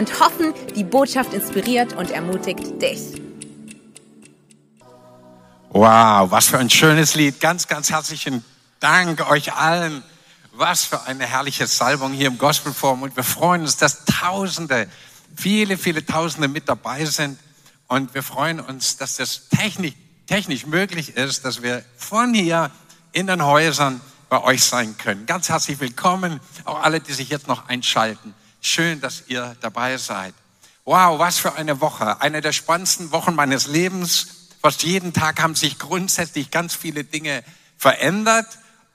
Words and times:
und 0.00 0.18
hoffen, 0.18 0.54
die 0.74 0.82
Botschaft 0.82 1.34
inspiriert 1.34 1.92
und 1.92 2.10
ermutigt 2.10 2.80
dich. 2.80 3.20
Wow, 5.68 6.30
was 6.30 6.46
für 6.48 6.56
ein 6.58 6.70
schönes 6.70 7.14
Lied. 7.16 7.38
Ganz, 7.38 7.68
ganz 7.68 7.90
herzlichen 7.90 8.42
Dank 8.80 9.30
euch 9.30 9.52
allen. 9.52 10.02
Was 10.52 10.84
für 10.84 11.02
eine 11.02 11.26
herrliche 11.26 11.66
Salbung 11.66 12.14
hier 12.14 12.28
im 12.28 12.38
Gospelforum. 12.38 13.02
Und 13.02 13.14
wir 13.14 13.24
freuen 13.24 13.60
uns, 13.60 13.76
dass 13.76 14.06
Tausende, 14.06 14.88
viele, 15.36 15.76
viele 15.76 16.04
Tausende 16.04 16.48
mit 16.48 16.66
dabei 16.66 17.04
sind. 17.04 17.38
Und 17.86 18.14
wir 18.14 18.22
freuen 18.22 18.58
uns, 18.58 18.96
dass 18.96 19.16
das 19.16 19.48
technisch, 19.50 19.92
technisch 20.26 20.64
möglich 20.64 21.14
ist, 21.18 21.44
dass 21.44 21.62
wir 21.62 21.84
von 21.98 22.32
hier 22.32 22.70
in 23.12 23.26
den 23.26 23.44
Häusern 23.44 24.00
bei 24.30 24.42
euch 24.42 24.64
sein 24.64 24.96
können. 24.96 25.26
Ganz 25.26 25.50
herzlich 25.50 25.78
willkommen, 25.78 26.40
auch 26.64 26.82
alle, 26.82 27.00
die 27.00 27.12
sich 27.12 27.28
jetzt 27.28 27.48
noch 27.48 27.68
einschalten. 27.68 28.34
Schön, 28.62 29.00
dass 29.00 29.24
ihr 29.28 29.56
dabei 29.62 29.96
seid. 29.96 30.34
Wow, 30.84 31.18
was 31.18 31.38
für 31.38 31.54
eine 31.54 31.80
Woche. 31.80 32.20
Eine 32.20 32.42
der 32.42 32.52
spannendsten 32.52 33.10
Wochen 33.10 33.34
meines 33.34 33.66
Lebens. 33.66 34.48
Fast 34.60 34.82
jeden 34.82 35.14
Tag 35.14 35.40
haben 35.40 35.54
sich 35.54 35.78
grundsätzlich 35.78 36.50
ganz 36.50 36.74
viele 36.74 37.04
Dinge 37.04 37.42
verändert. 37.78 38.46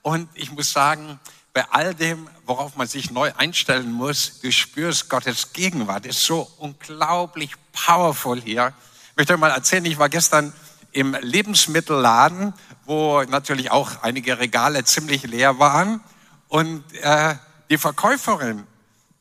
Und 0.02 0.28
ich 0.34 0.52
muss 0.52 0.72
sagen, 0.72 1.18
bei 1.52 1.64
all 1.70 1.94
dem, 1.96 2.28
worauf 2.44 2.76
man 2.76 2.86
sich 2.86 3.10
neu 3.10 3.32
einstellen 3.36 3.90
muss, 3.90 4.40
du 4.40 4.52
spürst 4.52 5.08
Gottes 5.08 5.52
Gegenwart. 5.52 6.06
Ist 6.06 6.22
so 6.22 6.48
unglaublich 6.58 7.50
powerful 7.72 8.40
hier. 8.40 8.72
Ich 9.10 9.16
möchte 9.16 9.34
euch 9.34 9.40
mal 9.40 9.50
erzählen, 9.50 9.84
ich 9.84 9.98
war 9.98 10.08
gestern 10.08 10.52
im 10.92 11.16
Lebensmittelladen, 11.20 12.54
wo 12.84 13.22
natürlich 13.22 13.72
auch 13.72 14.02
einige 14.02 14.38
Regale 14.38 14.84
ziemlich 14.84 15.24
leer 15.24 15.58
waren. 15.58 16.00
Und 16.46 16.84
äh, 17.02 17.34
die 17.68 17.78
Verkäuferin 17.78 18.64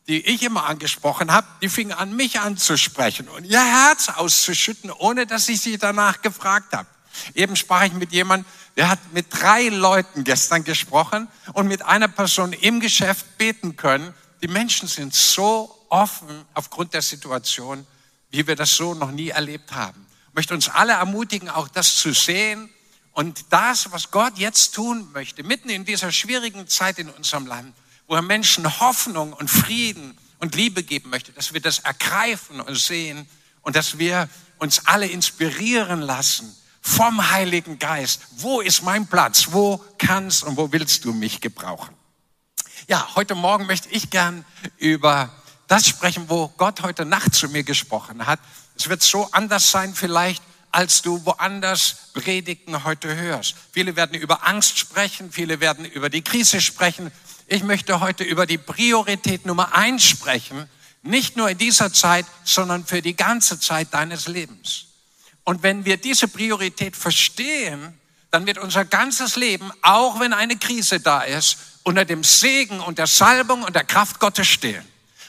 die 0.08 0.26
ich 0.26 0.44
immer 0.44 0.66
angesprochen 0.66 1.32
habe, 1.32 1.48
die 1.62 1.70
fing 1.70 1.92
an, 1.92 2.16
mich 2.16 2.40
anzusprechen 2.40 3.28
und 3.28 3.44
ihr 3.46 3.64
Herz 3.64 4.10
auszuschütten, 4.10 4.92
ohne 4.92 5.26
dass 5.26 5.50
ich 5.50 5.62
sie 5.62 5.78
danach 5.78 6.22
gefragt 6.22 6.74
habe. 6.74 6.88
Eben 7.34 7.56
sprach 7.56 7.84
ich 7.84 7.94
mit 7.94 8.12
jemandem, 8.12 8.46
der 8.76 8.90
hat 8.90 9.00
mit 9.14 9.28
drei 9.30 9.70
Leuten 9.70 10.24
gestern 10.24 10.64
gesprochen 10.64 11.28
und 11.54 11.68
mit 11.68 11.82
einer 11.82 12.08
Person 12.08 12.54
im 12.54 12.80
Geschäft 12.80 13.38
beten 13.38 13.78
können. 13.78 14.14
Die 14.42 14.48
Menschen 14.48 14.88
sind 14.88 15.16
so 15.16 15.86
offen 15.90 16.46
aufgrund 16.54 16.94
der 16.94 17.02
Situation, 17.02 17.88
wie 18.32 18.46
wir 18.46 18.56
das 18.56 18.76
so 18.76 18.94
noch 18.94 19.12
nie 19.12 19.30
erlebt 19.30 19.72
haben. 19.72 20.06
Ich 20.30 20.36
möchte 20.36 20.54
uns 20.54 20.68
alle 20.68 20.94
ermutigen, 20.94 21.50
auch 21.50 21.70
das 21.70 21.96
zu 21.96 22.14
sehen 22.14 22.70
und 23.14 23.46
das, 23.50 23.92
was 23.94 24.12
Gott 24.12 24.38
jetzt 24.38 24.76
tun 24.76 25.10
möchte, 25.14 25.42
mitten 25.44 25.70
in 25.70 25.86
dieser 25.86 26.12
schwierigen 26.12 26.68
Zeit 26.68 27.00
in 27.00 27.10
unserem 27.10 27.48
Land, 27.48 27.74
wo 28.08 28.16
er 28.16 28.22
Menschen 28.22 28.80
Hoffnung 28.80 29.34
und 29.34 29.50
Frieden 29.50 30.18
und 30.40 30.56
Liebe 30.56 30.84
geben 30.84 31.10
möchte, 31.10 31.32
dass 31.32 31.54
wir 31.54 31.62
das 31.62 31.80
ergreifen 31.80 32.62
und 32.62 32.76
sehen 32.76 33.28
und 33.62 33.76
dass 33.76 33.98
wir 33.98 34.30
uns 34.60 34.86
alle 34.86 35.08
inspirieren 35.08 36.02
lassen 36.02 36.56
vom 36.82 37.32
Heiligen 37.32 37.80
Geist. 37.80 38.22
Wo 38.38 38.62
ist 38.62 38.84
mein 38.84 39.08
Platz? 39.08 39.48
Wo 39.52 39.84
kannst 39.98 40.44
und 40.44 40.56
wo 40.56 40.72
willst 40.72 41.04
du 41.04 41.14
mich 41.14 41.42
gebrauchen? 41.42 41.96
Ja, 42.88 43.16
heute 43.16 43.34
Morgen 43.34 43.66
möchte 43.66 43.90
ich 43.90 44.12
gern 44.12 44.46
über 44.78 45.34
das 45.68 45.88
sprechen, 45.88 46.30
wo 46.30 46.50
Gott 46.50 46.84
heute 46.84 47.06
Nacht 47.06 47.34
zu 47.34 47.50
mir 47.50 47.64
gesprochen 47.64 48.28
hat. 48.28 48.40
Es 48.78 48.88
wird 48.88 49.02
so 49.02 49.28
anders 49.32 49.72
sein 49.72 49.96
vielleicht, 49.96 50.44
als 50.72 51.02
du 51.02 51.26
woanders 51.26 52.12
Predigten 52.14 52.84
heute 52.84 53.16
hörst. 53.16 53.56
Viele 53.72 53.96
werden 53.96 54.20
über 54.20 54.46
Angst 54.46 54.78
sprechen, 54.78 55.32
viele 55.32 55.62
werden 55.62 55.86
über 55.86 56.10
die 56.10 56.22
Krise 56.22 56.62
sprechen, 56.62 57.12
ich 57.48 57.64
möchte 57.64 58.00
heute 58.00 58.24
über 58.24 58.46
die 58.46 58.58
Priorität 58.58 59.46
Nummer 59.46 59.76
eins 59.76 60.04
sprechen, 60.04 60.70
nicht 61.04 61.38
nur 61.38 61.50
in 61.50 61.58
dieser 61.58 61.94
Zeit, 61.94 62.26
sondern 62.44 62.86
für 62.86 63.02
die 63.02 63.16
ganze 63.16 63.60
Zeit 63.60 63.94
deines 63.94 64.28
Lebens. 64.28 64.88
Und 65.44 65.62
wenn 65.62 65.86
wir 65.86 65.98
diese 65.98 66.28
Priorität 66.28 66.96
verstehen, 66.96 68.00
dann 68.32 68.48
wird 68.48 68.58
unser 68.58 68.84
ganzes 68.84 69.36
Leben, 69.36 69.72
auch 69.82 70.20
wenn 70.20 70.34
eine 70.34 70.58
Krise 70.58 71.00
da 71.00 71.22
ist, 71.22 71.58
unter 71.84 72.04
dem 72.04 72.24
Segen 72.24 72.80
und 72.80 72.98
der 72.98 73.08
Salbung 73.08 73.62
und 73.64 73.76
der 73.76 73.84
Kraft 73.84 74.20
Gottes 74.20 74.48
stehen. 74.48 74.84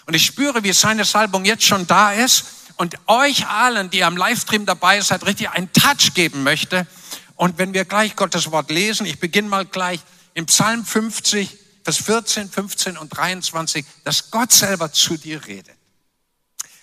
Und 0.07 0.15
ich 0.15 0.25
spüre, 0.25 0.65
wie 0.65 0.73
seine 0.73 1.05
Salbung 1.05 1.45
jetzt 1.45 1.65
schon 1.65 1.87
da 1.87 2.13
ist 2.13 2.47
und 2.77 2.97
euch 3.07 3.47
allen, 3.47 3.91
die 3.91 4.05
am 4.05 4.17
Livestream 4.17 4.65
dabei 4.65 5.03
seid, 5.03 5.27
richtig 5.27 5.51
einen 5.51 5.71
Touch 5.73 6.15
geben 6.15 6.43
möchte. 6.43 6.87
Und 7.35 7.59
wenn 7.59 7.75
wir 7.75 7.85
gleich 7.85 8.17
Gottes 8.17 8.51
Wort 8.51 8.71
lesen, 8.71 9.05
ich 9.05 9.21
beginne 9.21 9.49
mal 9.49 9.67
gleich 9.67 10.01
im 10.33 10.47
Psalm 10.47 10.85
50, 10.85 11.66
Vers 11.87 11.99
14, 11.99 12.51
15 12.51 12.99
und 12.99 13.11
23, 13.11 13.87
dass 14.03 14.33
Gott 14.33 14.51
selber 14.51 14.91
zu 14.91 15.17
dir 15.17 15.47
redet. 15.47 15.77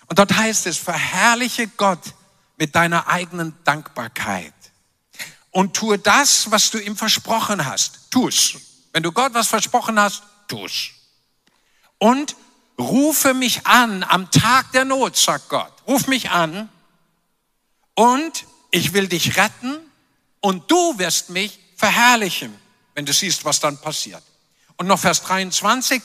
Und 0.08 0.18
dort 0.18 0.34
heißt 0.34 0.66
es, 0.66 0.78
verherrliche 0.78 1.68
Gott 1.68 2.00
mit 2.56 2.74
deiner 2.74 3.10
eigenen 3.10 3.54
Dankbarkeit 3.66 4.54
und 5.52 5.76
tue 5.76 6.00
das, 6.00 6.50
was 6.52 6.72
du 6.72 6.78
ihm 6.78 6.96
versprochen 6.96 7.66
hast. 7.66 8.12
Tu's. 8.12 8.54
Wenn 8.94 9.04
du 9.04 9.12
Gott 9.12 9.34
was 9.34 9.50
versprochen 9.50 10.00
hast, 10.00 10.24
tu's. 10.48 10.92
Und 11.98 12.38
rufe 12.80 13.34
mich 13.34 13.68
an 13.68 14.04
am 14.04 14.32
Tag 14.32 14.72
der 14.72 14.86
Not, 14.86 15.18
sagt 15.18 15.50
Gott. 15.50 15.74
Ruf 15.86 16.08
mich 16.08 16.30
an 16.30 16.70
und 17.96 18.46
ich 18.72 18.94
will 18.94 19.10
dich 19.10 19.36
retten 19.36 19.80
und 20.40 20.72
du 20.72 20.98
wirst 20.98 21.30
mich 21.30 21.60
verherrlichen, 21.76 22.58
wenn 22.94 23.06
du 23.06 23.12
siehst, 23.12 23.44
was 23.44 23.60
dann 23.60 23.78
passiert. 23.82 24.24
Und 24.78 24.88
noch 24.88 25.00
Vers 25.00 25.24
23, 25.24 26.02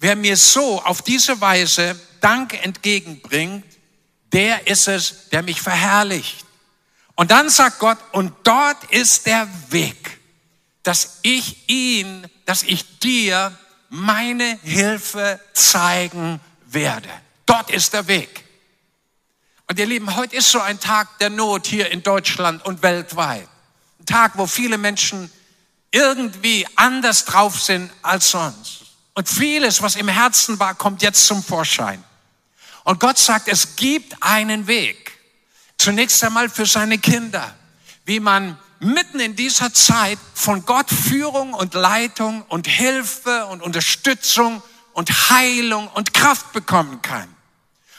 wer 0.00 0.16
mir 0.16 0.36
so 0.36 0.82
auf 0.82 1.02
diese 1.02 1.40
Weise 1.40 1.98
Dank 2.20 2.54
entgegenbringt, 2.64 3.64
der 4.32 4.66
ist 4.66 4.88
es, 4.88 5.28
der 5.30 5.42
mich 5.42 5.60
verherrlicht. 5.60 6.44
Und 7.14 7.30
dann 7.30 7.48
sagt 7.50 7.78
Gott, 7.78 7.98
und 8.12 8.32
dort 8.44 8.84
ist 8.90 9.26
der 9.26 9.48
Weg, 9.70 10.18
dass 10.82 11.18
ich 11.22 11.68
ihn, 11.68 12.26
dass 12.44 12.62
ich 12.62 12.98
dir 13.00 13.56
meine 13.88 14.58
Hilfe 14.62 15.40
zeigen 15.52 16.40
werde. 16.66 17.08
Dort 17.46 17.70
ist 17.70 17.92
der 17.92 18.06
Weg. 18.06 18.44
Und 19.66 19.78
ihr 19.78 19.86
Lieben, 19.86 20.14
heute 20.16 20.36
ist 20.36 20.50
so 20.50 20.60
ein 20.60 20.80
Tag 20.80 21.18
der 21.18 21.30
Not 21.30 21.66
hier 21.66 21.90
in 21.90 22.02
Deutschland 22.02 22.64
und 22.64 22.82
weltweit. 22.82 23.48
Ein 23.98 24.06
Tag, 24.06 24.32
wo 24.38 24.46
viele 24.46 24.78
Menschen 24.78 25.30
irgendwie 25.90 26.66
anders 26.76 27.24
drauf 27.24 27.60
sind 27.60 27.90
als 28.02 28.30
sonst. 28.30 28.82
Und 29.14 29.28
vieles, 29.28 29.82
was 29.82 29.96
im 29.96 30.08
Herzen 30.08 30.60
war, 30.60 30.74
kommt 30.74 31.02
jetzt 31.02 31.26
zum 31.26 31.42
Vorschein. 31.42 32.02
Und 32.84 33.00
Gott 33.00 33.18
sagt, 33.18 33.48
es 33.48 33.76
gibt 33.76 34.22
einen 34.22 34.66
Weg. 34.66 35.18
Zunächst 35.76 36.22
einmal 36.24 36.48
für 36.48 36.66
seine 36.66 36.98
Kinder, 36.98 37.54
wie 38.04 38.20
man 38.20 38.58
mitten 38.80 39.20
in 39.20 39.34
dieser 39.34 39.72
Zeit 39.72 40.18
von 40.34 40.64
Gott 40.64 40.90
Führung 40.90 41.52
und 41.54 41.74
Leitung 41.74 42.42
und 42.48 42.66
Hilfe 42.66 43.46
und 43.46 43.62
Unterstützung 43.62 44.62
und 44.92 45.30
Heilung 45.30 45.88
und 45.88 46.14
Kraft 46.14 46.52
bekommen 46.52 47.02
kann. 47.02 47.28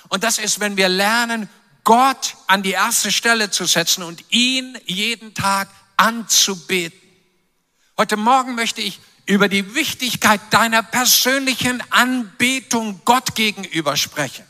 Und 0.10 0.24
das 0.24 0.38
ist, 0.38 0.60
wenn 0.60 0.78
wir 0.78 0.90
lernen, 0.90 1.50
Gott 1.84 2.36
an 2.48 2.64
die 2.64 2.72
erste 2.72 3.12
Stelle 3.12 3.52
zu 3.52 3.66
setzen 3.66 4.04
und 4.04 4.24
ihn 4.30 4.78
jeden 4.86 5.34
Tag 5.34 5.70
anzubeten. 5.98 7.09
Heute 8.00 8.16
Morgen 8.16 8.56
möchte 8.56 8.80
ich 8.80 8.98
über 9.26 9.50
die 9.50 9.76
Wichtigkeit 9.76 10.40
deiner 10.52 10.82
persönlichen 10.84 11.84
Anbetung 11.90 13.02
Gott 13.04 13.36
gegenüber 13.36 13.98
sprechen. 13.98 14.46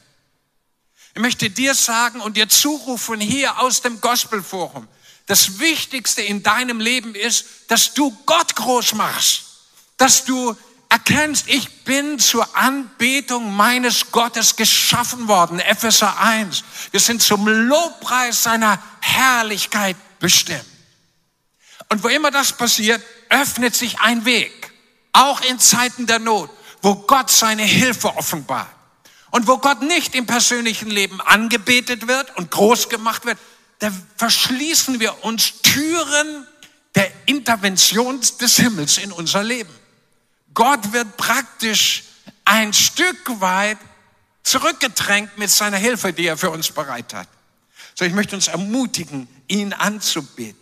Ich 1.16 1.19
möchte 1.19 1.50
dir 1.50 1.74
sagen 1.74 2.22
und 2.22 2.38
dir 2.38 2.48
zurufen 2.48 3.19
hier 3.19 3.60
aus 3.60 3.81
dem 3.81 4.01
Gospelforum, 4.01 4.88
das 5.25 5.57
Wichtigste 5.57 6.22
in 6.22 6.44
deinem 6.44 6.80
Leben 6.80 7.16
ist, 7.16 7.44
dass 7.69 7.96
du 7.96 8.16
Gott 8.28 8.56
groß 8.56 8.94
machst, 8.94 9.46
dass 9.98 10.25
du 10.25 10.56
erkennst, 10.90 11.48
ich 11.48 11.84
bin 11.86 12.19
zur 12.19 12.56
Anbetung 12.56 13.56
meines 13.56 14.12
Gottes 14.12 14.57
geschaffen 14.57 15.28
worden. 15.28 15.60
Epheser 15.60 16.19
1. 16.19 16.63
Wir 16.92 17.00
sind 17.00 17.24
zum 17.24 17.48
Lobpreis 17.48 18.44
seiner 18.44 18.80
Herrlichkeit 19.02 19.98
bestimmt. 20.19 20.66
Und 21.92 22.04
wo 22.04 22.10
immer 22.10 22.30
das 22.30 22.54
passiert, 22.54 23.02
öffnet 23.30 23.76
sich 23.76 24.00
ein 24.00 24.26
Weg, 24.26 24.72
auch 25.14 25.42
in 25.42 25.60
Zeiten 25.60 26.08
der 26.08 26.20
Not, 26.20 26.50
wo 26.81 26.96
Gott 26.96 27.30
seine 27.30 27.64
Hilfe 27.64 28.16
offenbart. 28.16 28.70
Und 29.31 29.48
wo 29.48 29.58
Gott 29.60 29.84
nicht 29.84 30.16
im 30.16 30.26
persönlichen 30.26 30.90
Leben 30.90 31.22
angebetet 31.22 32.08
wird 32.08 32.36
und 32.38 32.50
groß 32.50 32.90
gemacht 32.90 33.26
wird, 33.26 33.38
da 33.78 33.92
verschließen 34.18 35.00
wir 35.00 35.24
uns 35.24 35.62
Türen 35.62 36.48
der 36.96 37.12
Intervention 37.28 38.20
des 38.42 38.56
Himmels 38.56 38.98
in 38.98 39.12
unser 39.12 39.44
Leben. 39.44 39.74
Gott 40.54 40.92
wird 40.92 41.16
praktisch 41.18 42.04
ein 42.44 42.74
Stück 42.74 43.40
weit 43.40 43.78
zurückgedrängt 44.44 45.38
mit 45.38 45.52
seiner 45.52 45.78
Hilfe, 45.78 46.12
die 46.12 46.26
er 46.26 46.38
für 46.38 46.50
uns 46.50 46.72
bereit 46.72 47.14
hat. 47.14 47.28
So, 47.94 48.06
ich 48.06 48.14
möchte 48.14 48.36
uns 48.36 48.48
ermutigen, 48.48 49.28
ihn 49.48 49.74
anzubeten. 49.74 50.60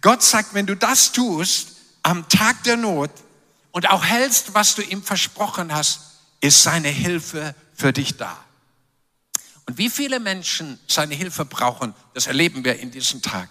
Gott 0.00 0.22
sagt, 0.22 0.54
wenn 0.54 0.66
du 0.66 0.76
das 0.76 1.10
tust, 1.10 1.75
am 2.06 2.28
Tag 2.28 2.62
der 2.62 2.76
Not 2.76 3.10
und 3.72 3.90
auch 3.90 4.04
hältst, 4.04 4.54
was 4.54 4.76
du 4.76 4.82
ihm 4.82 5.02
versprochen 5.02 5.74
hast, 5.74 6.00
ist 6.40 6.62
seine 6.62 6.88
Hilfe 6.88 7.52
für 7.74 7.92
dich 7.92 8.16
da. 8.16 8.36
Und 9.66 9.76
wie 9.76 9.90
viele 9.90 10.20
Menschen 10.20 10.78
seine 10.86 11.16
Hilfe 11.16 11.44
brauchen, 11.44 11.94
das 12.14 12.28
erleben 12.28 12.64
wir 12.64 12.78
in 12.78 12.92
diesen 12.92 13.22
Tagen. 13.22 13.50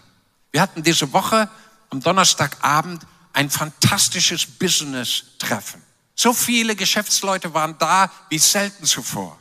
Wir 0.54 0.62
hatten 0.62 0.84
diese 0.84 1.12
Woche 1.12 1.50
am 1.90 2.00
Donnerstagabend 2.00 3.06
ein 3.34 3.50
fantastisches 3.50 4.46
Business-Treffen. 4.46 5.84
So 6.16 6.32
viele 6.32 6.78
Geschäftsleute 6.78 7.54
waren 7.54 7.78
da 7.78 8.10
wie 8.30 8.40
selten 8.40 8.86
zuvor. 8.86 9.38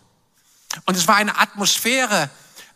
Und 0.86 0.96
es 0.96 1.06
war 1.06 1.14
eine 1.14 1.38
Atmosphäre, 1.38 2.30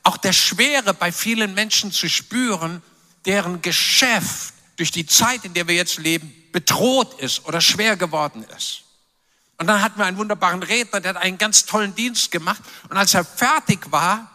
auch 0.04 0.16
der 0.16 0.32
Schwere 0.32 0.94
bei 0.94 1.10
vielen 1.10 1.54
Menschen 1.54 1.90
zu 1.90 2.08
spüren, 2.08 2.80
deren 3.24 3.60
Geschäft 3.60 4.54
durch 4.78 4.92
die 4.92 5.06
Zeit, 5.06 5.44
in 5.44 5.52
der 5.54 5.68
wir 5.68 5.74
jetzt 5.74 5.98
leben, 5.98 6.32
bedroht 6.52 7.20
ist 7.20 7.44
oder 7.44 7.60
schwer 7.60 7.96
geworden 7.96 8.44
ist. 8.56 8.84
Und 9.58 9.66
dann 9.66 9.82
hatten 9.82 9.98
wir 9.98 10.06
einen 10.06 10.16
wunderbaren 10.16 10.62
Redner, 10.62 11.00
der 11.00 11.14
hat 11.14 11.22
einen 11.22 11.36
ganz 11.36 11.66
tollen 11.66 11.94
Dienst 11.94 12.30
gemacht. 12.30 12.62
Und 12.88 12.96
als 12.96 13.12
er 13.12 13.24
fertig 13.24 13.90
war, 13.90 14.30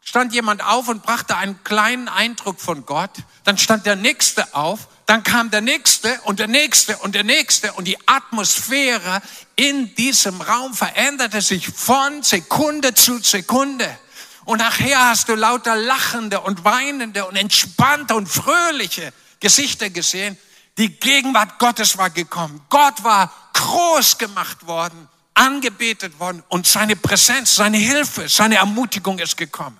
stand 0.00 0.32
jemand 0.32 0.64
auf 0.64 0.86
und 0.86 1.02
brachte 1.02 1.36
einen 1.36 1.62
kleinen 1.64 2.08
Eindruck 2.08 2.60
von 2.60 2.86
Gott. 2.86 3.10
Dann 3.42 3.58
stand 3.58 3.84
der 3.84 3.96
Nächste 3.96 4.54
auf, 4.54 4.86
dann 5.06 5.24
kam 5.24 5.50
der 5.50 5.60
Nächste 5.60 6.20
und 6.22 6.38
der 6.38 6.46
Nächste 6.46 6.96
und 6.98 7.16
der 7.16 7.24
Nächste. 7.24 7.72
Und 7.72 7.86
die 7.86 7.98
Atmosphäre 8.06 9.22
in 9.56 9.92
diesem 9.96 10.40
Raum 10.40 10.72
veränderte 10.72 11.42
sich 11.42 11.66
von 11.66 12.22
Sekunde 12.22 12.94
zu 12.94 13.18
Sekunde. 13.18 13.98
Und 14.44 14.58
nachher 14.58 15.08
hast 15.08 15.28
du 15.28 15.34
lauter 15.34 15.74
lachende 15.74 16.40
und 16.40 16.64
weinende 16.64 17.26
und 17.26 17.34
entspannte 17.34 18.14
und 18.14 18.28
fröhliche 18.28 19.12
Gesichter 19.44 19.90
gesehen. 19.90 20.38
Die 20.78 20.88
Gegenwart 20.88 21.58
Gottes 21.58 21.98
war 21.98 22.08
gekommen. 22.08 22.62
Gott 22.70 23.04
war 23.04 23.30
groß 23.52 24.16
gemacht 24.16 24.66
worden, 24.66 25.06
angebetet 25.34 26.18
worden 26.18 26.42
und 26.48 26.66
seine 26.66 26.96
Präsenz, 26.96 27.54
seine 27.54 27.76
Hilfe, 27.76 28.26
seine 28.26 28.56
Ermutigung 28.56 29.18
ist 29.18 29.36
gekommen. 29.36 29.78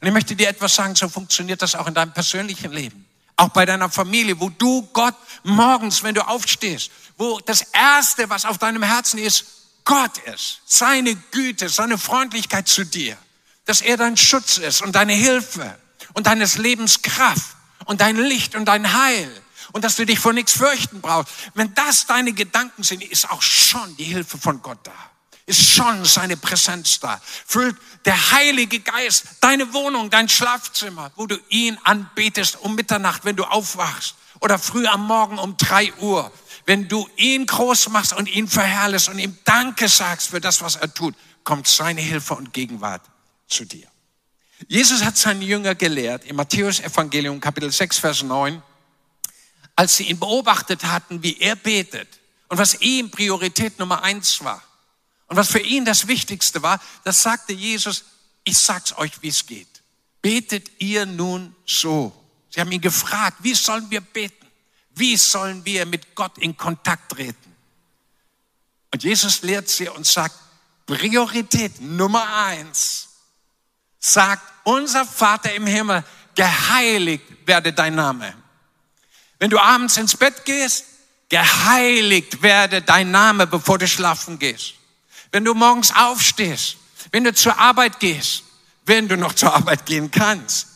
Und 0.00 0.08
ich 0.08 0.12
möchte 0.12 0.34
dir 0.34 0.48
etwas 0.48 0.74
sagen, 0.74 0.96
so 0.96 1.08
funktioniert 1.08 1.62
das 1.62 1.76
auch 1.76 1.86
in 1.86 1.94
deinem 1.94 2.12
persönlichen 2.12 2.72
Leben. 2.72 3.06
Auch 3.36 3.50
bei 3.50 3.64
deiner 3.64 3.88
Familie, 3.88 4.40
wo 4.40 4.48
du 4.48 4.82
Gott 4.92 5.14
morgens, 5.44 6.02
wenn 6.02 6.16
du 6.16 6.26
aufstehst, 6.26 6.90
wo 7.16 7.38
das 7.38 7.62
Erste, 7.72 8.28
was 8.28 8.44
auf 8.44 8.58
deinem 8.58 8.82
Herzen 8.82 9.18
ist, 9.18 9.44
Gott 9.84 10.18
ist, 10.34 10.60
seine 10.66 11.14
Güte, 11.30 11.68
seine 11.68 11.98
Freundlichkeit 11.98 12.66
zu 12.66 12.84
dir, 12.84 13.16
dass 13.64 13.80
er 13.80 13.96
dein 13.96 14.16
Schutz 14.16 14.58
ist 14.58 14.82
und 14.82 14.96
deine 14.96 15.12
Hilfe 15.12 15.78
und 16.14 16.26
deines 16.26 16.58
Lebens 16.58 17.00
Kraft 17.00 17.57
und 17.88 18.02
dein 18.02 18.16
Licht 18.16 18.54
und 18.54 18.66
dein 18.66 18.92
Heil 18.92 19.42
und 19.72 19.82
dass 19.82 19.96
du 19.96 20.04
dich 20.04 20.18
vor 20.18 20.34
nichts 20.34 20.52
fürchten 20.52 21.00
brauchst. 21.00 21.32
Wenn 21.54 21.72
das 21.74 22.06
deine 22.06 22.32
Gedanken 22.32 22.82
sind, 22.82 23.02
ist 23.02 23.30
auch 23.30 23.42
schon 23.42 23.96
die 23.96 24.04
Hilfe 24.04 24.38
von 24.38 24.62
Gott 24.62 24.78
da. 24.84 24.92
Ist 25.46 25.70
schon 25.70 26.04
seine 26.04 26.36
Präsenz 26.36 27.00
da. 27.00 27.18
Füllt 27.46 27.76
der 28.04 28.32
Heilige 28.32 28.80
Geist 28.80 29.24
deine 29.40 29.72
Wohnung, 29.72 30.10
dein 30.10 30.28
Schlafzimmer, 30.28 31.10
wo 31.16 31.26
du 31.26 31.38
ihn 31.48 31.78
anbetest 31.84 32.60
um 32.60 32.74
Mitternacht, 32.74 33.24
wenn 33.24 33.36
du 33.36 33.44
aufwachst 33.44 34.16
oder 34.40 34.58
früh 34.58 34.86
am 34.86 35.06
Morgen 35.06 35.38
um 35.38 35.56
drei 35.56 35.92
Uhr. 35.94 36.30
Wenn 36.66 36.88
du 36.88 37.08
ihn 37.16 37.46
groß 37.46 37.88
machst 37.88 38.12
und 38.12 38.28
ihn 38.28 38.48
verherrlichst 38.48 39.08
und 39.08 39.18
ihm 39.18 39.38
Danke 39.44 39.88
sagst 39.88 40.28
für 40.28 40.42
das, 40.42 40.60
was 40.60 40.76
er 40.76 40.92
tut, 40.92 41.14
kommt 41.42 41.66
seine 41.66 42.02
Hilfe 42.02 42.34
und 42.34 42.52
Gegenwart 42.52 43.02
zu 43.48 43.64
dir. 43.64 43.88
Jesus 44.66 45.04
hat 45.04 45.16
seinen 45.16 45.42
Jünger 45.42 45.74
gelehrt 45.74 46.24
im 46.24 46.36
Matthäus 46.36 46.80
Evangelium 46.80 47.40
Kapitel 47.40 47.70
6 47.70 47.98
Vers 47.98 48.22
9 48.22 48.62
als 49.78 49.96
sie 49.96 50.08
ihn 50.08 50.18
beobachtet 50.18 50.82
hatten, 50.82 51.22
wie 51.22 51.38
er 51.38 51.54
betet 51.54 52.08
und 52.48 52.58
was 52.58 52.80
ihm 52.80 53.12
Priorität 53.12 53.78
Nummer 53.78 54.02
eins 54.02 54.42
war 54.42 54.60
und 55.28 55.36
was 55.36 55.52
für 55.52 55.60
ihn 55.60 55.84
das 55.84 56.08
Wichtigste 56.08 56.62
war, 56.62 56.80
das 57.04 57.22
sagte 57.22 57.52
Jesus, 57.52 58.02
ich 58.42 58.58
sag's 58.58 58.92
euch, 58.98 59.22
wie 59.22 59.28
es 59.28 59.46
geht. 59.46 59.68
Betet 60.20 60.68
ihr 60.80 61.06
nun 61.06 61.54
so? 61.64 62.12
Sie 62.50 62.60
haben 62.60 62.72
ihn 62.72 62.80
gefragt, 62.80 63.36
wie 63.42 63.54
sollen 63.54 63.88
wir 63.88 64.00
beten? 64.00 64.48
Wie 64.96 65.16
sollen 65.16 65.64
wir 65.64 65.86
mit 65.86 66.12
Gott 66.16 66.38
in 66.38 66.56
Kontakt 66.56 67.12
treten? 67.12 67.54
Und 68.92 69.04
Jesus 69.04 69.42
lehrt 69.42 69.68
sie 69.68 69.88
und 69.88 70.04
sagt, 70.04 70.34
Priorität 70.86 71.80
Nummer 71.80 72.46
eins, 72.46 73.07
sagt, 73.98 74.42
unser 74.64 75.04
Vater 75.04 75.52
im 75.54 75.66
Himmel, 75.66 76.04
geheiligt 76.34 77.24
werde 77.46 77.72
dein 77.72 77.94
Name. 77.94 78.34
Wenn 79.38 79.50
du 79.50 79.58
abends 79.58 79.96
ins 79.96 80.16
Bett 80.16 80.44
gehst, 80.44 80.84
geheiligt 81.28 82.42
werde 82.42 82.82
dein 82.82 83.10
Name, 83.10 83.46
bevor 83.46 83.78
du 83.78 83.86
schlafen 83.86 84.38
gehst. 84.38 84.74
Wenn 85.32 85.44
du 85.44 85.54
morgens 85.54 85.94
aufstehst, 85.94 86.76
wenn 87.12 87.24
du 87.24 87.34
zur 87.34 87.58
Arbeit 87.58 88.00
gehst, 88.00 88.44
wenn 88.86 89.08
du 89.08 89.16
noch 89.16 89.34
zur 89.34 89.54
Arbeit 89.54 89.86
gehen 89.86 90.10
kannst, 90.10 90.66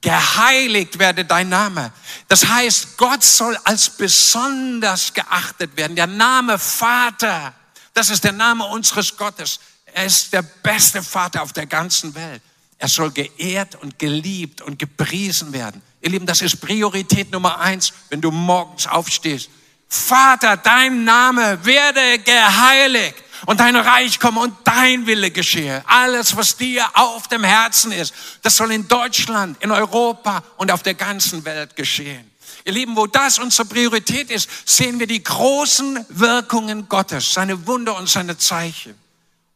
geheiligt 0.00 0.98
werde 0.98 1.24
dein 1.24 1.48
Name. 1.48 1.92
Das 2.28 2.46
heißt, 2.46 2.96
Gott 2.96 3.22
soll 3.22 3.56
als 3.64 3.90
besonders 3.90 5.12
geachtet 5.12 5.76
werden. 5.76 5.94
Der 5.96 6.06
Name 6.06 6.58
Vater, 6.58 7.54
das 7.94 8.08
ist 8.08 8.24
der 8.24 8.32
Name 8.32 8.64
unseres 8.64 9.16
Gottes. 9.16 9.60
Er 9.86 10.06
ist 10.06 10.32
der 10.32 10.42
beste 10.42 11.02
Vater 11.02 11.42
auf 11.42 11.52
der 11.52 11.66
ganzen 11.66 12.14
Welt. 12.14 12.42
Er 12.80 12.88
soll 12.88 13.10
geehrt 13.10 13.76
und 13.76 13.98
geliebt 13.98 14.62
und 14.62 14.78
gepriesen 14.78 15.52
werden. 15.52 15.82
Ihr 16.00 16.08
Lieben, 16.08 16.24
das 16.24 16.40
ist 16.40 16.62
Priorität 16.62 17.30
Nummer 17.30 17.60
eins, 17.60 17.92
wenn 18.08 18.22
du 18.22 18.30
morgens 18.30 18.86
aufstehst. 18.86 19.50
Vater, 19.86 20.56
dein 20.56 21.04
Name 21.04 21.62
werde 21.62 22.18
geheiligt 22.20 23.16
und 23.44 23.60
dein 23.60 23.76
Reich 23.76 24.18
komme 24.18 24.40
und 24.40 24.54
dein 24.64 25.06
Wille 25.06 25.30
geschehe. 25.30 25.84
Alles, 25.86 26.34
was 26.36 26.56
dir 26.56 26.86
auf 26.94 27.28
dem 27.28 27.44
Herzen 27.44 27.92
ist, 27.92 28.14
das 28.40 28.56
soll 28.56 28.72
in 28.72 28.88
Deutschland, 28.88 29.62
in 29.62 29.72
Europa 29.72 30.42
und 30.56 30.70
auf 30.70 30.82
der 30.82 30.94
ganzen 30.94 31.44
Welt 31.44 31.76
geschehen. 31.76 32.30
Ihr 32.64 32.72
Lieben, 32.72 32.96
wo 32.96 33.06
das 33.06 33.38
unsere 33.38 33.68
Priorität 33.68 34.30
ist, 34.30 34.48
sehen 34.64 34.98
wir 34.98 35.06
die 35.06 35.22
großen 35.22 36.06
Wirkungen 36.08 36.88
Gottes, 36.88 37.34
seine 37.34 37.66
Wunder 37.66 37.94
und 37.96 38.08
seine 38.08 38.38
Zeichen. 38.38 38.94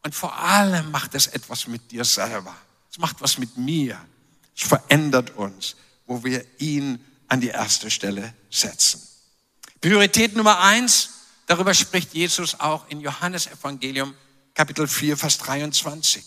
Und 0.03 0.13
vor 0.13 0.37
allem 0.37 0.91
macht 0.91 1.15
es 1.15 1.25
etwas 1.25 1.65
mit 1.65 1.89
dir 1.91 2.05
selber. 2.05 2.55
Es 2.95 2.99
macht 2.99 3.19
was 3.19 3.37
mit 3.37 3.57
mir. 3.57 3.99
Es 4.55 4.63
verändert 4.63 5.35
uns 5.35 5.75
wo 6.05 6.23
wir 6.23 6.45
ihn 6.59 7.03
an 7.27 7.41
die 7.41 7.49
erste 7.49 7.89
Stelle 7.89 8.33
setzen. 8.49 9.01
Priorität 9.81 10.35
Nummer 10.35 10.59
eins, 10.59 11.09
darüber 11.47 11.73
spricht 11.73 12.13
Jesus 12.13 12.59
auch 12.59 12.87
in 12.89 13.01
Johannes 13.01 13.47
Evangelium 13.47 14.13
Kapitel 14.53 14.87
4, 14.87 15.17
Vers 15.17 15.37
23. 15.39 16.23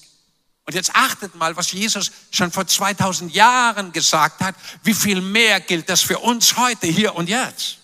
Und 0.67 0.75
jetzt 0.75 0.95
achtet 0.95 1.35
mal, 1.35 1.57
was 1.57 1.73
Jesus 1.73 2.11
schon 2.31 2.51
vor 2.51 2.67
2000 2.67 3.35
Jahren 3.35 3.93
gesagt 3.93 4.41
hat, 4.43 4.55
wie 4.83 4.93
viel 4.93 5.23
mehr 5.23 5.61
gilt 5.61 5.89
das 5.89 6.03
für 6.03 6.19
uns 6.19 6.57
heute, 6.59 6.87
hier 6.87 7.15
und 7.15 7.29
jetzt. 7.29 7.79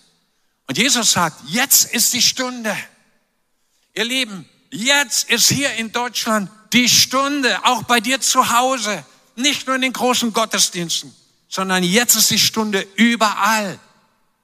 Und 0.67 0.77
Jesus 0.77 1.11
sagt, 1.11 1.41
jetzt 1.47 1.91
ist 1.91 2.13
die 2.13 2.21
Stunde. 2.21 2.75
Ihr 3.95 4.05
Lieben, 4.05 4.47
jetzt 4.69 5.29
ist 5.29 5.47
hier 5.47 5.73
in 5.73 5.91
Deutschland 5.91 6.51
die 6.75 6.87
Stunde, 6.87 7.59
auch 7.63 7.83
bei 7.83 7.99
dir 7.99 8.21
zu 8.21 8.51
Hause, 8.51 9.03
nicht 9.35 9.65
nur 9.65 9.75
in 9.75 9.81
den 9.81 9.93
großen 9.93 10.31
Gottesdiensten 10.31 11.13
sondern 11.55 11.83
jetzt 11.83 12.15
ist 12.15 12.31
die 12.31 12.39
Stunde 12.39 12.85
überall. 12.95 13.79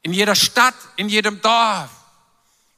In 0.01 0.13
jeder 0.13 0.33
Stadt, 0.33 0.75
in 0.95 1.09
jedem 1.09 1.41
Dorf, 1.41 1.89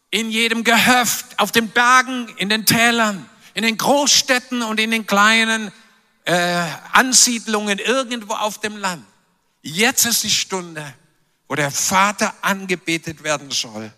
in 0.09 0.31
jedem 0.31 0.63
Gehöft, 0.63 1.37
auf 1.37 1.51
den 1.51 1.69
Bergen, 1.69 2.27
in 2.37 2.49
den 2.49 2.65
Tälern, 2.65 3.29
in 3.53 3.61
den 3.61 3.77
Großstädten 3.77 4.63
und 4.63 4.79
in 4.79 4.89
den 4.89 5.05
kleinen 5.05 5.71
äh, 6.25 6.65
Ansiedlungen 6.93 7.77
irgendwo 7.77 8.33
auf 8.33 8.59
dem 8.59 8.77
Land. 8.77 9.05
Jetzt 9.61 10.05
ist 10.05 10.23
die 10.23 10.31
Stunde, 10.31 10.93
wo 11.47 11.53
der 11.53 11.69
Vater 11.69 12.33
angebetet 12.41 13.23
werden 13.23 13.51
soll, 13.51 13.93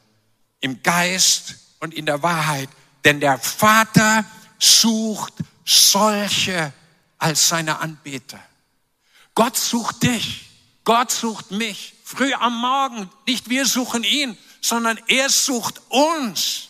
im 0.60 0.84
Geist 0.84 1.56
und 1.80 1.94
in 1.94 2.06
der 2.06 2.22
Wahrheit. 2.22 2.68
Denn 3.06 3.22
der 3.22 3.40
Vater 3.40 4.26
sucht 4.60 5.34
solche 5.66 6.74
als 7.18 7.50
seine 7.50 7.80
Anbeter. 7.80 8.40
Gott 9.34 9.58
sucht 9.58 10.04
dich. 10.04 10.46
Gott 10.84 11.12
sucht 11.12 11.52
mich. 11.52 11.94
Früh 12.04 12.34
am 12.34 12.60
Morgen. 12.60 13.10
Nicht 13.28 13.50
wir 13.50 13.66
suchen 13.66 14.04
ihn, 14.04 14.38
sondern 14.62 15.00
er 15.08 15.30
sucht 15.30 15.82
uns. 15.90 16.70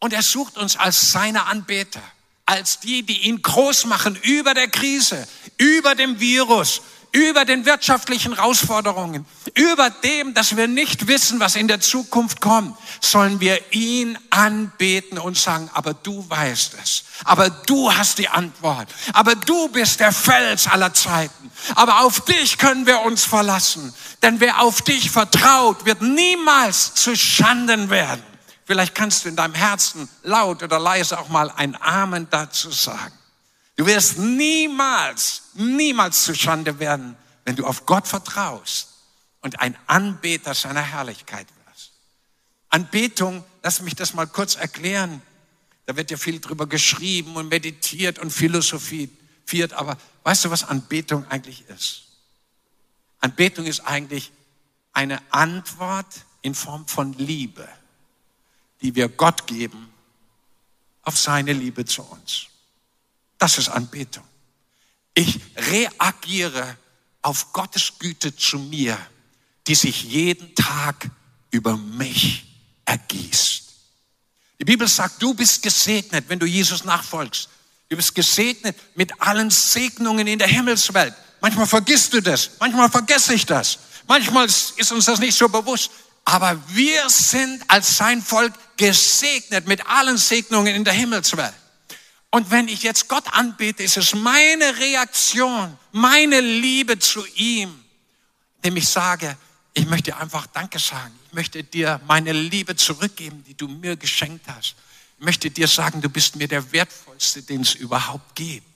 Und 0.00 0.12
er 0.12 0.22
sucht 0.22 0.58
uns 0.58 0.76
als 0.76 1.12
seine 1.12 1.46
Anbeter, 1.46 2.02
als 2.44 2.80
die, 2.80 3.04
die 3.04 3.22
ihn 3.22 3.40
groß 3.40 3.84
machen 3.84 4.16
über 4.22 4.52
der 4.52 4.68
Krise, 4.68 5.28
über 5.58 5.94
dem 5.94 6.18
Virus, 6.18 6.82
über 7.12 7.44
den 7.44 7.66
wirtschaftlichen 7.66 8.34
Herausforderungen, 8.34 9.26
über 9.54 9.90
dem, 9.90 10.32
dass 10.32 10.56
wir 10.56 10.66
nicht 10.66 11.06
wissen, 11.06 11.40
was 11.40 11.56
in 11.56 11.68
der 11.68 11.80
Zukunft 11.80 12.40
kommt, 12.40 12.76
sollen 13.00 13.38
wir 13.38 13.60
ihn 13.72 14.18
anbeten 14.30 15.18
und 15.18 15.36
sagen, 15.36 15.70
aber 15.74 15.92
du 15.92 16.28
weißt 16.28 16.74
es, 16.82 17.04
aber 17.24 17.50
du 17.50 17.92
hast 17.92 18.18
die 18.18 18.28
Antwort, 18.28 18.88
aber 19.12 19.34
du 19.34 19.68
bist 19.68 20.00
der 20.00 20.12
Fels 20.12 20.66
aller 20.66 20.94
Zeiten, 20.94 21.52
aber 21.74 22.00
auf 22.00 22.20
dich 22.20 22.56
können 22.56 22.86
wir 22.86 23.00
uns 23.02 23.24
verlassen, 23.24 23.92
denn 24.22 24.40
wer 24.40 24.62
auf 24.62 24.80
dich 24.80 25.10
vertraut, 25.10 25.84
wird 25.84 26.00
niemals 26.00 26.94
zu 26.94 27.14
Schanden 27.14 27.90
werden. 27.90 28.22
Vielleicht 28.64 28.94
kannst 28.94 29.24
du 29.24 29.28
in 29.28 29.36
deinem 29.36 29.54
Herzen 29.54 30.08
laut 30.22 30.62
oder 30.62 30.78
leise 30.78 31.18
auch 31.18 31.28
mal 31.28 31.50
ein 31.50 31.76
Amen 31.82 32.26
dazu 32.30 32.70
sagen. 32.70 33.12
Du 33.76 33.86
wirst 33.86 34.18
niemals, 34.18 35.42
niemals 35.54 36.24
zu 36.24 36.34
Schande 36.34 36.78
werden, 36.78 37.16
wenn 37.44 37.56
du 37.56 37.66
auf 37.66 37.86
Gott 37.86 38.06
vertraust 38.06 38.88
und 39.40 39.60
ein 39.60 39.76
Anbeter 39.86 40.54
seiner 40.54 40.82
Herrlichkeit 40.82 41.46
wirst. 41.66 41.92
Anbetung, 42.68 43.44
lass 43.62 43.80
mich 43.80 43.94
das 43.94 44.14
mal 44.14 44.26
kurz 44.26 44.54
erklären. 44.54 45.22
Da 45.86 45.96
wird 45.96 46.10
ja 46.10 46.16
viel 46.16 46.40
drüber 46.40 46.66
geschrieben 46.66 47.36
und 47.36 47.48
meditiert 47.48 48.18
und 48.18 48.30
philosophiert, 48.30 49.72
aber 49.72 49.98
weißt 50.22 50.44
du, 50.44 50.50
was 50.50 50.64
Anbetung 50.64 51.26
eigentlich 51.28 51.68
ist? 51.68 52.04
Anbetung 53.20 53.66
ist 53.66 53.80
eigentlich 53.80 54.32
eine 54.92 55.20
Antwort 55.30 56.24
in 56.42 56.54
Form 56.54 56.86
von 56.86 57.12
Liebe, 57.14 57.66
die 58.80 58.94
wir 58.94 59.08
Gott 59.08 59.46
geben 59.46 59.92
auf 61.02 61.18
seine 61.18 61.52
Liebe 61.52 61.84
zu 61.84 62.02
uns. 62.02 62.46
Das 63.42 63.58
ist 63.58 63.70
Anbetung. 63.70 64.22
Ich 65.14 65.40
reagiere 65.56 66.76
auf 67.22 67.52
Gottes 67.52 67.94
Güte 67.98 68.36
zu 68.36 68.56
mir, 68.56 68.96
die 69.66 69.74
sich 69.74 70.04
jeden 70.04 70.54
Tag 70.54 71.10
über 71.50 71.76
mich 71.76 72.44
ergießt. 72.84 73.64
Die 74.60 74.64
Bibel 74.64 74.86
sagt, 74.86 75.20
du 75.20 75.34
bist 75.34 75.60
gesegnet, 75.60 76.26
wenn 76.28 76.38
du 76.38 76.46
Jesus 76.46 76.84
nachfolgst. 76.84 77.48
Du 77.88 77.96
bist 77.96 78.14
gesegnet 78.14 78.76
mit 78.94 79.20
allen 79.20 79.50
Segnungen 79.50 80.28
in 80.28 80.38
der 80.38 80.46
Himmelswelt. 80.46 81.12
Manchmal 81.40 81.66
vergisst 81.66 82.14
du 82.14 82.20
das, 82.20 82.50
manchmal 82.60 82.90
vergesse 82.90 83.34
ich 83.34 83.44
das, 83.44 83.76
manchmal 84.06 84.46
ist 84.46 84.92
uns 84.92 85.06
das 85.06 85.18
nicht 85.18 85.36
so 85.36 85.48
bewusst. 85.48 85.90
Aber 86.24 86.56
wir 86.68 87.10
sind 87.10 87.68
als 87.68 87.96
sein 87.96 88.22
Volk 88.22 88.52
gesegnet 88.76 89.66
mit 89.66 89.84
allen 89.84 90.16
Segnungen 90.16 90.76
in 90.76 90.84
der 90.84 90.94
Himmelswelt. 90.94 91.54
Und 92.34 92.50
wenn 92.50 92.66
ich 92.66 92.82
jetzt 92.82 93.08
Gott 93.08 93.24
anbete, 93.34 93.82
ist 93.82 93.98
es 93.98 94.14
meine 94.14 94.78
Reaktion, 94.78 95.76
meine 95.92 96.40
Liebe 96.40 96.98
zu 96.98 97.26
ihm, 97.34 97.84
indem 98.56 98.78
ich 98.78 98.88
sage, 98.88 99.36
ich 99.74 99.86
möchte 99.86 100.16
einfach 100.16 100.46
Danke 100.46 100.78
sagen. 100.78 101.12
Ich 101.26 101.34
möchte 101.34 101.62
dir 101.62 102.00
meine 102.06 102.32
Liebe 102.32 102.74
zurückgeben, 102.74 103.44
die 103.46 103.54
du 103.54 103.68
mir 103.68 103.96
geschenkt 103.96 104.46
hast. 104.48 104.76
Ich 105.18 105.24
möchte 105.26 105.50
dir 105.50 105.68
sagen, 105.68 106.00
du 106.00 106.08
bist 106.08 106.34
mir 106.36 106.48
der 106.48 106.72
wertvollste, 106.72 107.42
den 107.42 107.60
es 107.60 107.74
überhaupt 107.74 108.34
gibt. 108.34 108.66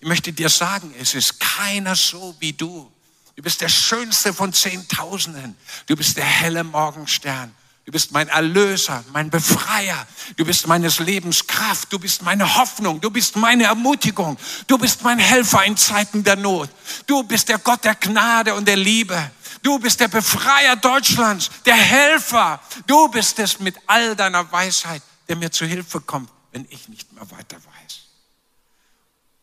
Ich 0.00 0.08
möchte 0.08 0.32
dir 0.32 0.48
sagen, 0.48 0.92
es 0.98 1.14
ist 1.14 1.38
keiner 1.38 1.94
so 1.94 2.34
wie 2.40 2.52
du. 2.52 2.92
Du 3.36 3.42
bist 3.44 3.60
der 3.60 3.68
schönste 3.68 4.34
von 4.34 4.52
Zehntausenden. 4.52 5.56
Du 5.86 5.94
bist 5.94 6.16
der 6.16 6.24
helle 6.24 6.64
Morgenstern. 6.64 7.54
Du 7.84 7.92
bist 7.92 8.12
mein 8.12 8.28
Erlöser, 8.28 9.04
mein 9.12 9.28
Befreier. 9.28 10.06
Du 10.36 10.44
bist 10.44 10.66
meines 10.66 11.00
Lebens 11.00 11.46
Kraft. 11.46 11.92
Du 11.92 11.98
bist 11.98 12.22
meine 12.22 12.56
Hoffnung. 12.56 13.00
Du 13.00 13.10
bist 13.10 13.36
meine 13.36 13.64
Ermutigung. 13.64 14.38
Du 14.66 14.78
bist 14.78 15.02
mein 15.02 15.18
Helfer 15.18 15.64
in 15.64 15.76
Zeiten 15.76 16.24
der 16.24 16.36
Not. 16.36 16.70
Du 17.06 17.22
bist 17.24 17.50
der 17.50 17.58
Gott 17.58 17.84
der 17.84 17.94
Gnade 17.94 18.54
und 18.54 18.66
der 18.66 18.76
Liebe. 18.76 19.30
Du 19.62 19.78
bist 19.78 20.00
der 20.00 20.08
Befreier 20.08 20.76
Deutschlands, 20.76 21.50
der 21.66 21.74
Helfer. 21.76 22.60
Du 22.86 23.08
bist 23.08 23.38
es 23.38 23.60
mit 23.60 23.76
all 23.86 24.16
deiner 24.16 24.50
Weisheit, 24.50 25.02
der 25.28 25.36
mir 25.36 25.50
zu 25.50 25.66
Hilfe 25.66 26.00
kommt, 26.00 26.30
wenn 26.52 26.66
ich 26.70 26.88
nicht 26.88 27.12
mehr 27.12 27.30
weiter 27.30 27.56
weiß. 27.56 28.00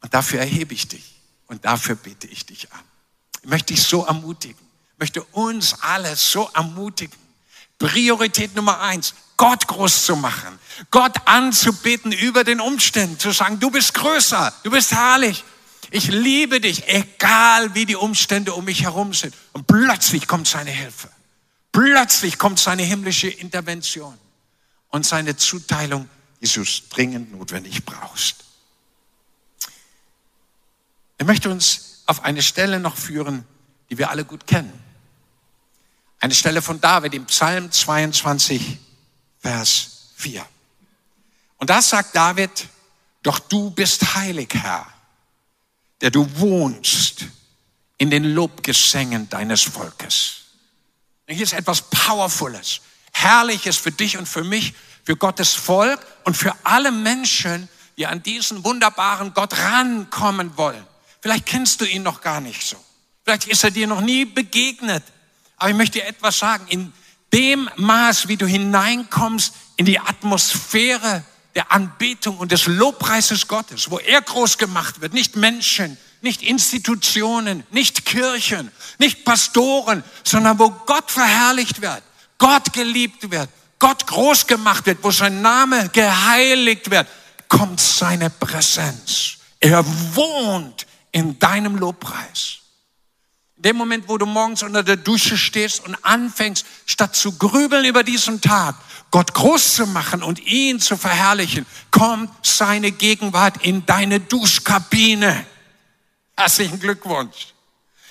Und 0.02 0.14
dafür 0.14 0.40
erhebe 0.40 0.74
ich 0.74 0.88
dich 0.88 1.16
und 1.48 1.66
dafür 1.66 1.96
bete 1.96 2.28
ich 2.28 2.46
dich 2.46 2.72
an. 2.72 2.82
Ich 3.44 3.50
möchte 3.50 3.74
dich 3.74 3.84
so 3.84 4.06
ermutigen, 4.06 4.68
ich 4.94 5.00
möchte 5.00 5.24
uns 5.24 5.76
alle 5.82 6.16
so 6.16 6.50
ermutigen, 6.54 7.18
Priorität 7.82 8.56
Nummer 8.56 8.80
eins, 8.82 9.14
Gott 9.38 9.68
groß 9.68 10.06
zu 10.06 10.16
machen, 10.16 10.60
Gott 10.92 11.16
anzubeten 11.26 12.12
über 12.12 12.44
den 12.44 12.62
Umständen, 12.62 13.18
zu 13.18 13.32
sagen, 13.32 13.60
du 13.60 13.72
bist 13.72 13.94
größer, 13.96 14.54
du 14.64 14.70
bist 14.70 14.92
herrlich, 14.92 15.44
ich 15.90 16.08
liebe 16.08 16.62
dich, 16.62 16.88
egal 16.88 17.74
wie 17.76 17.86
die 17.86 17.96
Umstände 17.96 18.54
um 18.54 18.66
mich 18.66 18.84
herum 18.84 19.14
sind. 19.14 19.36
Und 19.52 19.68
plötzlich 19.68 20.28
kommt 20.28 20.48
seine 20.48 20.72
Hilfe. 20.72 21.10
Plötzlich 21.72 22.38
kommt 22.38 22.60
seine 22.60 22.84
himmlische 22.84 23.28
Intervention 23.28 24.18
und 24.90 25.06
seine 25.06 25.36
Zuteilung, 25.36 26.08
die 26.42 26.48
du 26.48 26.64
dringend 26.90 27.32
notwendig 27.34 27.84
brauchst. 27.84 28.46
Er 31.18 31.26
möchte 31.26 31.50
uns 31.50 32.04
auf 32.06 32.24
eine 32.24 32.42
Stelle 32.42 32.80
noch 32.80 32.96
führen, 32.96 33.46
die 33.90 33.98
wir 33.98 34.10
alle 34.10 34.24
gut 34.24 34.48
kennen. 34.48 34.91
Eine 36.22 36.36
Stelle 36.36 36.62
von 36.62 36.80
David 36.80 37.16
im 37.16 37.26
Psalm 37.26 37.72
22, 37.72 38.78
Vers 39.40 40.12
4. 40.18 40.46
Und 41.58 41.72
da 41.72 41.82
sagt 41.82 42.16
David, 42.16 42.68
doch 43.24 43.40
du 43.40 43.72
bist 43.72 44.14
heilig, 44.14 44.54
Herr, 44.54 44.86
der 46.00 46.12
du 46.12 46.30
wohnst 46.40 47.26
in 47.98 48.12
den 48.12 48.24
Lobgesängen 48.24 49.30
deines 49.30 49.64
Volkes. 49.64 50.42
Hier 51.28 51.42
ist 51.42 51.54
etwas 51.54 51.90
Powerfules, 51.90 52.82
Herrliches 53.14 53.78
für 53.78 53.92
dich 53.92 54.18
und 54.18 54.28
für 54.28 54.44
mich, 54.44 54.76
für 55.04 55.16
Gottes 55.16 55.56
Volk 55.56 56.06
und 56.24 56.38
für 56.38 56.54
alle 56.64 56.92
Menschen, 56.92 57.68
die 57.98 58.06
an 58.06 58.22
diesen 58.22 58.64
wunderbaren 58.64 59.34
Gott 59.34 59.58
rankommen 59.58 60.56
wollen. 60.56 60.86
Vielleicht 61.20 61.48
kennst 61.48 61.82
du 61.82 61.86
ihn 61.86 62.04
noch 62.04 62.22
gar 62.22 62.42
nicht 62.42 62.62
so. 62.62 62.78
Vielleicht 63.24 63.48
ist 63.48 63.64
er 63.64 63.72
dir 63.72 63.88
noch 63.88 64.02
nie 64.02 64.26
begegnet. 64.26 65.04
Aber 65.62 65.70
ich 65.70 65.76
möchte 65.76 66.00
dir 66.00 66.08
etwas 66.08 66.40
sagen. 66.40 66.66
In 66.70 66.92
dem 67.32 67.70
Maß, 67.76 68.28
wie 68.28 68.36
du 68.36 68.48
hineinkommst 68.48 69.54
in 69.76 69.86
die 69.86 70.00
Atmosphäre 70.00 71.24
der 71.54 71.72
Anbetung 71.72 72.40
und 72.40 72.52
des 72.52 72.66
Lobpreises 72.66 73.48
Gottes, 73.48 73.92
wo 73.92 74.00
er 74.00 74.24
groß 74.24 74.58
gemacht 74.58 75.02
wird, 75.02 75.14
nicht 75.14 75.36
Menschen, 75.36 76.00
nicht 76.22 76.42
Institutionen, 76.42 77.64
nicht 77.70 78.08
Kirchen, 78.08 78.72
nicht 78.98 79.24
Pastoren, 79.24 80.04
sondern 80.24 80.58
wo 80.58 80.72
Gott 80.72 81.12
verherrlicht 81.12 81.84
wird, 81.84 82.02
Gott 82.40 82.74
geliebt 82.74 83.30
wird, 83.30 83.50
Gott 83.78 84.08
groß 84.08 84.48
gemacht 84.48 84.88
wird, 84.88 85.04
wo 85.04 85.12
sein 85.12 85.44
Name 85.44 85.90
geheiligt 85.90 86.90
wird, 86.90 87.08
kommt 87.48 87.80
seine 87.80 88.32
Präsenz. 88.32 89.38
Er 89.60 89.86
wohnt 90.16 90.88
in 91.12 91.38
deinem 91.38 91.76
Lobpreis 91.76 92.61
dem 93.62 93.78
Moment, 93.78 94.08
wo 94.08 94.18
du 94.18 94.26
morgens 94.26 94.64
unter 94.64 94.84
der 94.84 94.96
Dusche 94.96 95.38
stehst 95.38 95.86
und 95.86 95.96
anfängst, 96.04 96.66
statt 96.86 97.16
zu 97.16 97.38
grübeln 97.38 97.86
über 97.86 98.04
diesen 98.04 98.42
Tag, 98.42 98.76
Gott 99.12 99.34
groß 99.34 99.76
zu 99.76 99.88
machen 99.88 100.24
und 100.24 100.40
ihn 100.40 100.80
zu 100.80 100.98
verherrlichen, 100.98 101.66
kommt 101.92 102.32
seine 102.46 102.92
Gegenwart 102.92 103.64
in 103.66 103.86
deine 103.86 104.20
Duschkabine. 104.20 105.46
Herzlichen 106.38 106.80
Glückwunsch. 106.80 107.54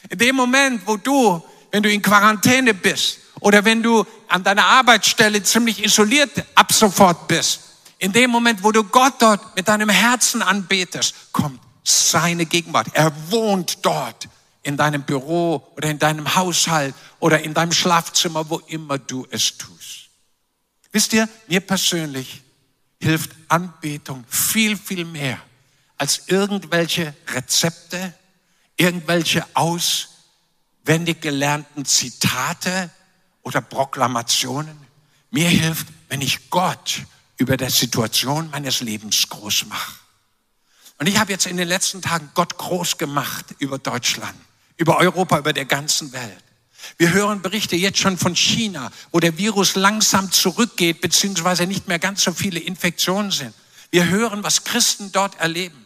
In 0.09 0.19
dem 0.19 0.37
Moment, 0.37 0.83
wo 0.87 0.97
du, 0.97 1.43
wenn 1.71 1.83
du 1.83 1.91
in 1.91 2.03
Quarantäne 2.03 2.75
bist 2.75 3.19
oder 3.41 3.65
wenn 3.65 3.83
du 3.83 4.05
an 4.29 4.45
deiner 4.45 4.65
Arbeitsstelle 4.65 5.43
ziemlich 5.43 5.83
isoliert 5.83 6.45
ab 6.55 6.73
sofort 6.73 7.29
bist, 7.29 7.61
in 7.99 8.13
dem 8.13 8.31
Moment, 8.31 8.63
wo 8.63 8.73
du 8.73 8.85
Gott 8.85 9.15
dort 9.19 9.57
mit 9.57 9.69
deinem 9.69 9.89
Herzen 9.89 10.43
anbetest, 10.43 11.15
kommt 11.33 11.61
seine 11.83 12.47
Gegenwart. 12.47 12.89
Er 12.93 13.13
wohnt 13.31 13.79
dort 13.83 14.29
in 14.63 14.77
deinem 14.77 15.03
Büro 15.03 15.67
oder 15.77 15.91
in 15.91 15.99
deinem 15.99 16.35
Haushalt 16.35 16.95
oder 17.19 17.43
in 17.43 17.55
deinem 17.55 17.73
Schlafzimmer, 17.73 18.49
wo 18.51 18.59
immer 18.59 18.99
du 18.99 19.27
es 19.31 19.57
tust. 19.57 20.11
Wisst 20.93 21.13
ihr, 21.13 21.29
mir 21.49 21.61
persönlich 21.61 22.43
hilft 23.01 23.31
Anbetung 23.49 24.25
viel, 24.29 24.77
viel 24.77 25.05
mehr 25.05 25.41
als 25.97 26.23
irgendwelche 26.27 27.15
Rezepte, 27.29 28.15
irgendwelche 28.77 29.45
auswendig 29.55 31.21
gelernten 31.21 31.85
Zitate 31.85 32.91
oder 33.43 33.61
Proklamationen. 33.61 34.77
Mir 35.31 35.49
hilft, 35.49 35.87
wenn 36.09 36.21
ich 36.21 36.51
Gott 36.51 37.03
über 37.37 37.57
der 37.57 37.71
Situation 37.71 38.51
meines 38.51 38.81
Lebens 38.81 39.29
groß 39.29 39.67
mache. 39.67 39.95
Und 40.99 41.07
ich 41.07 41.19
habe 41.19 41.33
jetzt 41.33 41.47
in 41.47 41.57
den 41.57 41.69
letzten 41.69 42.03
Tagen 42.03 42.31
Gott 42.35 42.59
groß 42.59 42.99
gemacht 42.99 43.55
über 43.59 43.79
Deutschland 43.79 44.35
über 44.81 44.97
Europa, 44.97 45.39
über 45.39 45.53
der 45.53 45.67
ganzen 45.67 46.11
Welt. 46.13 46.43
Wir 46.97 47.13
hören 47.13 47.43
Berichte 47.43 47.77
jetzt 47.77 47.99
schon 47.99 48.17
von 48.17 48.35
China, 48.35 48.91
wo 49.13 49.21
der 49.21 49.37
Virus 49.37 49.75
langsam 49.75 50.33
zurückgeht, 50.33 51.03
beziehungsweise 51.03 51.67
nicht 51.67 51.87
mehr 51.87 51.99
ganz 51.99 52.25
so 52.25 52.33
viele 52.33 52.59
Infektionen 52.59 53.31
sind. 53.31 53.53
Wir 53.91 54.09
hören, 54.09 54.43
was 54.43 54.65
Christen 54.65 55.13
dort 55.13 55.39
erleben. 55.39 55.85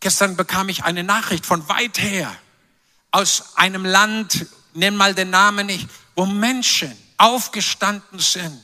Gestern 0.00 0.36
bekam 0.36 0.68
ich 0.68 0.84
eine 0.84 1.04
Nachricht 1.04 1.46
von 1.46 1.66
weit 1.70 1.98
her 1.98 2.30
aus 3.12 3.56
einem 3.56 3.86
Land, 3.86 4.44
nenn 4.74 4.94
mal 4.94 5.14
den 5.14 5.30
Namen 5.30 5.66
nicht, 5.66 5.88
wo 6.14 6.26
Menschen 6.26 6.92
aufgestanden 7.16 8.18
sind 8.18 8.62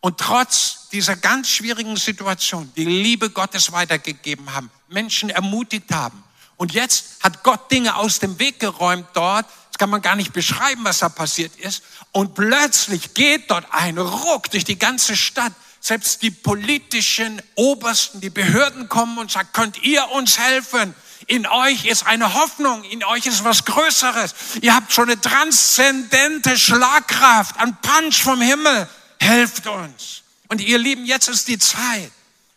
und 0.00 0.16
trotz 0.16 0.88
dieser 0.88 1.16
ganz 1.16 1.50
schwierigen 1.50 1.98
Situation 1.98 2.72
die 2.76 2.86
Liebe 2.86 3.28
Gottes 3.28 3.72
weitergegeben 3.72 4.54
haben, 4.54 4.70
Menschen 4.88 5.28
ermutigt 5.28 5.92
haben. 5.92 6.23
Und 6.56 6.72
jetzt 6.72 7.22
hat 7.22 7.42
Gott 7.42 7.70
Dinge 7.70 7.96
aus 7.96 8.18
dem 8.18 8.38
Weg 8.38 8.60
geräumt 8.60 9.08
dort. 9.14 9.46
Das 9.70 9.78
kann 9.78 9.90
man 9.90 10.02
gar 10.02 10.16
nicht 10.16 10.32
beschreiben, 10.32 10.84
was 10.84 11.00
da 11.00 11.08
passiert 11.08 11.56
ist. 11.56 11.82
Und 12.12 12.34
plötzlich 12.34 13.14
geht 13.14 13.50
dort 13.50 13.66
ein 13.70 13.98
Ruck 13.98 14.50
durch 14.50 14.64
die 14.64 14.78
ganze 14.78 15.16
Stadt. 15.16 15.52
Selbst 15.80 16.22
die 16.22 16.30
politischen 16.30 17.42
Obersten, 17.56 18.20
die 18.20 18.30
Behörden 18.30 18.88
kommen 18.88 19.18
und 19.18 19.30
sagen, 19.30 19.48
könnt 19.52 19.82
ihr 19.82 20.10
uns 20.12 20.38
helfen? 20.38 20.94
In 21.26 21.46
euch 21.46 21.86
ist 21.86 22.06
eine 22.06 22.34
Hoffnung, 22.34 22.84
in 22.84 23.02
euch 23.04 23.26
ist 23.26 23.44
was 23.44 23.64
Größeres. 23.64 24.34
Ihr 24.60 24.74
habt 24.74 24.92
schon 24.92 25.10
eine 25.10 25.20
transzendente 25.20 26.58
Schlagkraft, 26.58 27.58
ein 27.58 27.76
Punch 27.80 28.22
vom 28.22 28.40
Himmel. 28.40 28.88
Helft 29.18 29.66
uns. 29.66 30.22
Und 30.48 30.60
ihr 30.60 30.78
Lieben, 30.78 31.04
jetzt 31.04 31.28
ist 31.28 31.48
die 31.48 31.58
Zeit, 31.58 32.12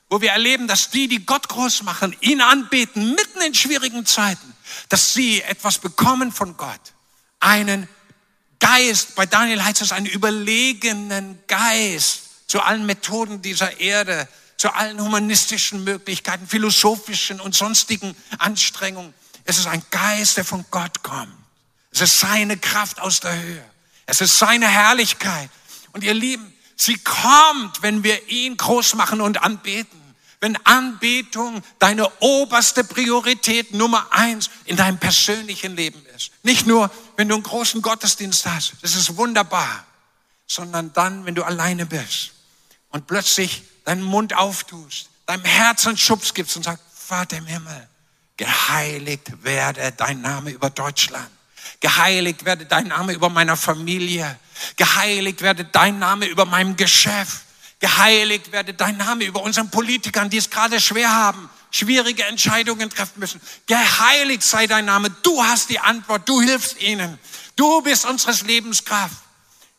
wo 0.09 0.21
wir 0.21 0.31
erleben, 0.31 0.67
dass 0.67 0.89
die, 0.89 1.07
die 1.07 1.25
Gott 1.25 1.49
groß 1.49 1.83
machen, 1.83 2.15
ihn 2.21 2.41
anbeten, 2.41 3.13
mitten 3.13 3.41
in 3.41 3.53
schwierigen 3.53 4.05
Zeiten, 4.05 4.53
dass 4.89 5.13
sie 5.13 5.41
etwas 5.41 5.79
bekommen 5.79 6.31
von 6.31 6.55
Gott. 6.55 6.79
Einen 7.39 7.87
Geist, 8.59 9.15
bei 9.15 9.25
Daniel 9.25 9.63
heißt 9.63 9.81
es 9.81 9.91
einen 9.91 10.05
überlegenen 10.05 11.39
Geist 11.47 12.21
zu 12.47 12.61
allen 12.61 12.85
Methoden 12.85 13.41
dieser 13.41 13.79
Erde, 13.79 14.27
zu 14.57 14.73
allen 14.73 14.99
humanistischen 14.99 15.83
Möglichkeiten, 15.83 16.47
philosophischen 16.47 17.39
und 17.39 17.53
sonstigen 17.53 18.15
Anstrengungen. 18.39 19.13
Es 19.43 19.57
ist 19.57 19.67
ein 19.67 19.83
Geist, 19.91 20.37
der 20.37 20.45
von 20.45 20.65
Gott 20.71 21.03
kommt. 21.03 21.33
Es 21.91 22.01
ist 22.01 22.19
seine 22.19 22.57
Kraft 22.57 22.99
aus 22.99 23.19
der 23.19 23.39
Höhe. 23.39 23.65
Es 24.05 24.21
ist 24.21 24.37
seine 24.39 24.67
Herrlichkeit. 24.67 25.49
Und 25.93 26.03
ihr 26.03 26.13
Lieben, 26.13 26.53
sie 26.75 26.97
kommt, 26.97 27.81
wenn 27.81 28.03
wir 28.03 28.29
ihn 28.29 28.57
groß 28.57 28.95
machen 28.95 29.21
und 29.21 29.43
anbeten. 29.43 29.96
Wenn 30.39 30.55
Anbetung 30.65 31.63
deine 31.79 32.09
oberste 32.19 32.83
Priorität 32.83 33.73
Nummer 33.73 34.07
eins 34.11 34.49
in 34.65 34.75
deinem 34.75 34.99
persönlichen 34.99 35.75
Leben 35.75 36.05
ist. 36.15 36.31
Nicht 36.43 36.67
nur, 36.67 36.91
wenn 37.15 37.27
du 37.27 37.35
einen 37.35 37.43
großen 37.43 37.81
Gottesdienst 37.81 38.45
hast. 38.45 38.73
Das 38.81 38.95
ist 38.95 39.17
wunderbar. 39.17 39.85
Sondern 40.45 40.93
dann, 40.93 41.25
wenn 41.25 41.35
du 41.35 41.43
alleine 41.43 41.85
bist 41.85 42.31
und 42.89 43.07
plötzlich 43.07 43.63
deinen 43.83 44.03
Mund 44.03 44.33
auftust, 44.33 45.09
deinem 45.25 45.43
Herzen 45.43 45.97
Schubs 45.97 46.33
gibst 46.33 46.55
und 46.55 46.63
sagst, 46.63 46.83
Vater 46.93 47.37
im 47.37 47.45
Himmel, 47.45 47.87
geheiligt 48.37 49.43
werde 49.43 49.91
dein 49.91 50.21
Name 50.21 50.51
über 50.51 50.69
Deutschland. 50.69 51.29
Geheiligt 51.79 52.45
werde 52.45 52.65
dein 52.65 52.87
Name 52.87 53.13
über 53.13 53.29
meiner 53.29 53.57
Familie. 53.57 54.39
Geheiligt 54.75 55.41
werde 55.41 55.65
dein 55.65 55.99
Name 55.99 56.25
über 56.25 56.45
meinem 56.45 56.75
Geschäft. 56.75 57.43
Geheiligt 57.79 58.51
werde 58.51 58.73
dein 58.73 58.97
Name 58.97 59.25
über 59.25 59.43
unseren 59.43 59.69
Politikern, 59.69 60.29
die 60.29 60.37
es 60.37 60.49
gerade 60.49 60.81
schwer 60.81 61.13
haben, 61.13 61.49
schwierige 61.69 62.23
Entscheidungen 62.23 62.89
treffen 62.89 63.19
müssen. 63.19 63.39
Geheiligt 63.67 64.41
sei 64.43 64.65
dein 64.65 64.85
Name. 64.85 65.11
Du 65.21 65.43
hast 65.43 65.69
die 65.69 65.79
Antwort. 65.79 66.27
Du 66.27 66.41
hilfst 66.41 66.81
ihnen. 66.81 67.19
Du 67.55 67.81
bist 67.81 68.05
unseres 68.05 68.41
Lebens 68.41 68.83
Kraft. 68.83 69.17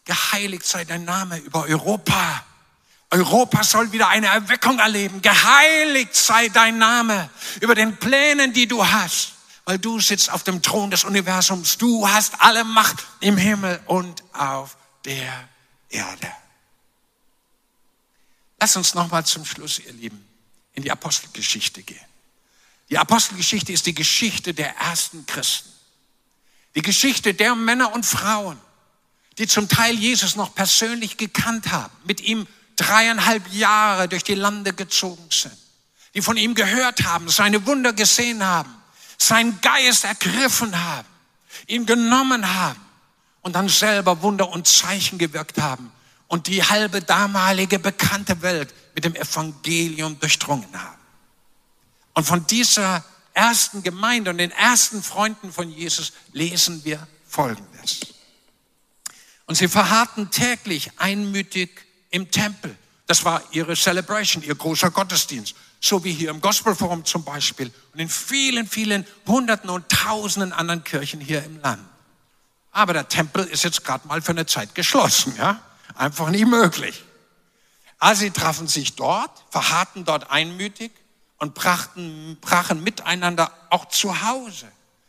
Geheiligt 0.05 0.65
sei 0.65 0.85
dein 0.85 1.05
Name 1.05 1.39
über 1.39 1.65
Europa. 1.65 2.45
Europa 3.11 3.65
soll 3.65 3.91
wieder 3.93 4.09
eine 4.09 4.29
Erweckung 4.29 4.79
erleben. 4.79 5.21
Geheiligt 5.23 6.15
sei 6.15 6.49
dein 6.49 6.79
Name 6.79 7.31
über 7.61 7.75
den 7.75 7.97
Plänen, 7.97 8.53
die 8.53 8.69
du 8.69 8.87
hast, 8.87 9.33
weil 9.65 9.79
du 9.79 9.99
sitzt 9.99 10.31
auf 10.31 10.45
dem 10.45 10.63
Thron 10.63 10.91
des 10.91 11.05
Universums. 11.05 11.79
Du 11.79 12.09
hast 12.09 12.41
alle 12.41 12.65
Macht 12.65 13.05
im 13.21 13.37
Himmel 13.37 13.81
und 13.87 14.23
auf 14.35 14.77
der 15.05 15.49
Erde. 15.89 16.29
Lass 18.61 18.77
uns 18.77 18.95
nochmal 18.95 19.25
zum 19.25 19.45
Schluss, 19.45 19.79
ihr 19.79 19.93
Lieben, 19.93 20.25
in 20.75 20.83
die 20.83 20.91
Apostelgeschichte 20.91 21.83
gehen. 21.83 22.05
Die 22.91 22.99
Apostelgeschichte 22.99 23.73
ist 23.73 23.87
die 23.87 23.95
Geschichte 23.95 24.55
der 24.55 24.77
ersten 24.77 25.27
Christen. 25.27 25.71
Die 26.75 26.83
Geschichte 26.83 27.35
der 27.35 27.55
Männer 27.55 27.93
und 27.93 28.05
Frauen, 28.05 28.59
die 29.37 29.47
zum 29.47 29.69
Teil 29.69 29.95
Jesus 29.95 30.37
noch 30.37 30.55
persönlich 30.55 31.17
gekannt 31.17 31.71
haben, 31.71 31.93
mit 32.05 32.21
ihm 32.21 32.47
dreieinhalb 32.77 33.47
Jahre 33.53 34.09
durch 34.09 34.25
die 34.25 34.35
Lande 34.35 34.73
gezogen 34.73 35.29
sind, 35.31 35.57
die 36.15 36.23
von 36.23 36.37
ihm 36.37 36.55
gehört 36.55 37.05
haben, 37.05 37.29
seine 37.29 37.67
Wunder 37.67 37.93
gesehen 37.93 38.45
haben, 38.45 38.75
seinen 39.19 39.61
Geist 39.61 40.05
ergriffen 40.05 40.81
haben, 40.81 41.09
ihn 41.67 41.87
genommen 41.87 42.55
haben 42.55 42.81
und 43.43 43.55
dann 43.55 43.69
selber 43.69 44.23
Wunder 44.23 44.49
und 44.49 44.67
Zeichen 44.67 45.19
gewirkt 45.19 45.59
haben 45.59 45.93
und 46.29 46.47
die 46.47 46.63
halbe 46.63 47.01
damalige 47.01 47.79
bekannte 47.79 48.41
Welt 48.43 48.73
mit 48.95 49.05
dem 49.05 49.17
Evangelium 49.17 50.21
durchdrungen 50.21 50.81
haben. 50.81 50.99
Und 52.15 52.25
von 52.25 52.47
dieser 52.47 53.05
ersten 53.33 53.83
Gemeinde 53.83 54.31
und 54.31 54.39
den 54.39 54.51
ersten 54.51 55.03
Freunden 55.03 55.53
von 55.53 55.71
Jesus 55.71 56.13
lesen 56.33 56.85
wir 56.85 57.07
Folgendes. 57.27 58.01
Und 59.47 59.55
sie 59.55 59.69
verharrten 59.69 60.31
täglich 60.31 60.91
einmütig 60.99 61.71
im 62.11 62.31
Tempel. 62.31 62.77
Das 63.07 63.25
war 63.25 63.43
ihre 63.53 63.75
Celebration, 63.75 64.43
ihr 64.43 64.55
großer 64.55 64.91
Gottesdienst. 64.91 65.55
So 65.81 66.03
wie 66.05 66.13
hier 66.13 66.31
im 66.31 66.41
Gospelforum 66.41 67.05
zum 67.05 67.25
Beispiel 67.25 67.73
und 67.93 68.01
in 68.01 68.09
vielen, 68.09 68.67
vielen 68.67 69.07
Hunderten 69.27 69.71
und 69.71 69.89
Tausenden 69.89 70.53
anderen 70.53 70.83
Kirchen 70.83 71.21
hier 71.21 71.43
im 71.45 71.61
Land. 71.61 71.83
Aber 72.73 72.93
der 72.93 73.09
Tempel 73.09 73.45
ist 73.45 73.65
jetzt 73.65 73.85
gerade 73.85 74.07
mal 74.09 74.21
für 74.21 74.33
eine 74.33 74.45
Zeit 74.45 74.75
geschlossen, 74.75 75.35
ja? 75.39 75.63
Einfach 75.95 76.31
nie 76.31 76.45
möglich. 76.45 77.03
Also 77.99 78.21
sie 78.21 78.31
trafen 78.31 78.69
sich 78.69 78.95
dort, 78.95 79.31
verharrten 79.51 80.05
dort 80.05 80.31
einmütig 80.31 80.93
und 81.39 81.55
brachten, 81.55 82.37
brachen 82.41 82.83
miteinander 82.83 83.51
auch 83.71 83.87
zu 83.87 84.23
Hause, 84.23 84.67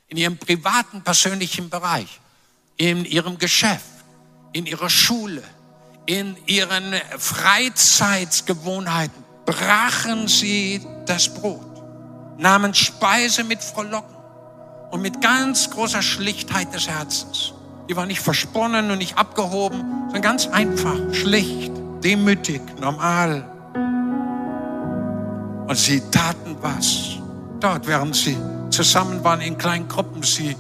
in 0.08 0.18
ihrem 0.18 0.38
privaten, 0.38 1.04
persönlichen 1.04 1.70
Bereich, 1.70 2.20
in 2.78 3.06
ihrem 3.06 3.38
Geschäft, 3.38 3.86
in 4.54 4.66
ihrer 4.66 4.90
Schule, 4.90 5.44
in 6.08 6.36
ihren 6.48 6.96
Freizeitsgewohnheiten 7.18 9.24
brachen 9.46 10.28
sie 10.28 10.86
das 11.06 11.34
Brot, 11.34 11.84
nahmen 12.40 12.74
Speise 12.74 13.44
mit 13.44 13.64
Frohlocken 13.64 14.16
und 14.92 15.02
mit 15.02 15.22
ganz 15.22 15.70
großer 15.70 16.02
Schlichtheit 16.02 16.74
des 16.74 16.88
Herzens. 16.88 17.54
Die 17.90 17.96
war 17.96 18.06
nicht 18.06 18.22
versponnen 18.22 18.92
und 18.92 19.00
nicht 19.00 19.18
abgehoben, 19.18 19.80
sondern 20.06 20.22
ganz 20.22 20.48
einfach, 20.48 20.96
schlicht, 21.12 21.72
demütig, 22.04 22.62
normal. 22.80 23.44
Und 25.68 25.76
sie 25.76 26.00
taten 26.12 26.56
was. 26.62 27.18
Dort, 27.60 27.88
während 27.88 28.16
sie 28.16 28.38
zusammen 28.70 29.24
waren 29.24 29.42
in 29.42 29.58
kleinen 29.58 29.88
Gruppen, 29.88 30.22
sie 30.22 30.56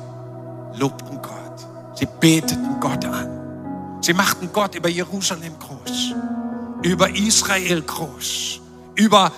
lobten 0.76 1.22
Gott. 1.22 1.68
Sie 1.94 2.08
beteten 2.20 2.80
Gott 2.80 3.06
an. 3.06 3.30
Sie 4.02 4.14
machten 4.14 4.50
Gott 4.52 4.74
über 4.74 4.90
Jerusalem 4.90 5.54
groß, 5.60 6.16
über 6.82 7.16
Israel 7.16 7.84
groß, 7.84 8.60
über 8.96 9.32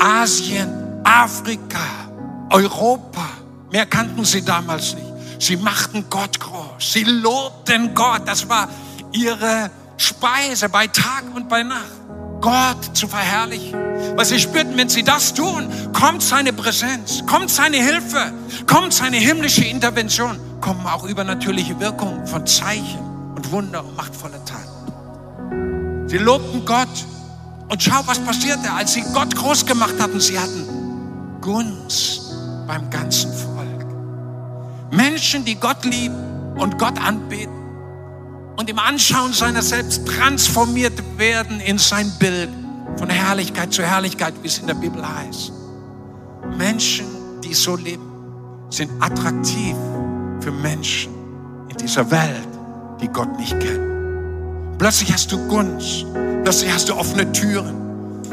Asien, 0.00 1.00
Afrika, 1.04 2.08
Europa. 2.48 3.28
Mehr 3.70 3.84
kannten 3.84 4.24
sie 4.24 4.42
damals 4.42 4.94
nicht. 4.94 5.03
Sie 5.44 5.58
machten 5.58 6.06
Gott 6.08 6.40
groß. 6.40 6.92
Sie 6.92 7.04
lobten 7.04 7.94
Gott. 7.94 8.22
Das 8.24 8.48
war 8.48 8.66
ihre 9.12 9.70
Speise 9.98 10.70
bei 10.70 10.86
Tag 10.86 11.24
und 11.34 11.50
bei 11.50 11.62
Nacht. 11.62 11.92
Gott 12.40 12.96
zu 12.96 13.06
verherrlichen. 13.06 13.74
Weil 14.16 14.24
sie 14.24 14.40
spürten, 14.40 14.74
wenn 14.78 14.88
sie 14.88 15.02
das 15.02 15.34
tun, 15.34 15.68
kommt 15.92 16.22
seine 16.22 16.54
Präsenz, 16.54 17.26
kommt 17.26 17.50
seine 17.50 17.76
Hilfe, 17.76 18.32
kommt 18.66 18.94
seine 18.94 19.18
himmlische 19.18 19.64
Intervention, 19.64 20.40
kommen 20.62 20.86
auch 20.86 21.04
übernatürliche 21.04 21.78
Wirkungen 21.78 22.26
von 22.26 22.46
Zeichen 22.46 23.00
und 23.36 23.52
Wunder 23.52 23.84
und 23.84 23.98
machtvolle 23.98 24.40
Taten. 24.46 26.08
Sie 26.08 26.18
lobten 26.18 26.64
Gott 26.64 26.88
und 27.68 27.82
schau, 27.82 28.00
was 28.06 28.18
passierte, 28.18 28.72
als 28.72 28.94
sie 28.94 29.04
Gott 29.12 29.36
groß 29.36 29.66
gemacht 29.66 29.96
hatten. 30.00 30.20
Sie 30.20 30.38
hatten 30.38 31.38
Gunst 31.42 32.32
beim 32.66 32.88
ganzen 32.88 33.30
Volk. 33.30 33.53
Menschen, 34.96 35.44
die 35.44 35.56
Gott 35.56 35.84
lieben 35.84 36.54
und 36.56 36.78
Gott 36.78 37.00
anbeten 37.00 37.52
und 38.56 38.70
im 38.70 38.78
Anschauen 38.78 39.32
seiner 39.32 39.62
selbst 39.62 40.06
transformiert 40.06 40.92
werden 41.18 41.60
in 41.60 41.78
sein 41.78 42.10
Bild 42.18 42.50
von 42.96 43.10
Herrlichkeit 43.10 43.72
zu 43.72 43.82
Herrlichkeit, 43.82 44.34
wie 44.42 44.46
es 44.46 44.58
in 44.58 44.68
der 44.68 44.74
Bibel 44.74 45.02
heißt. 45.06 45.52
Menschen, 46.56 47.06
die 47.42 47.54
so 47.54 47.76
leben, 47.76 48.08
sind 48.70 48.90
attraktiv 49.00 49.74
für 50.40 50.52
Menschen 50.52 51.12
in 51.68 51.76
dieser 51.76 52.08
Welt 52.10 52.48
die 53.00 53.08
Gott 53.08 53.36
nicht 53.38 53.58
kennen. 53.58 54.76
Plötzlich 54.78 55.12
hast 55.12 55.32
du 55.32 55.38
Gunst, 55.48 56.06
plötzlich 56.42 56.72
hast 56.72 56.88
du 56.88 56.94
offene 56.94 57.30
Türen. 57.32 57.74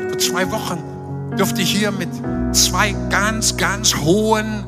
Vor 0.09 0.17
zwei 0.19 0.51
Wochen 0.51 0.79
durfte 1.37 1.61
ich 1.61 1.71
hier 1.71 1.91
mit 1.91 2.09
zwei 2.51 2.91
ganz, 3.09 3.57
ganz 3.57 3.95
hohen, 3.95 4.63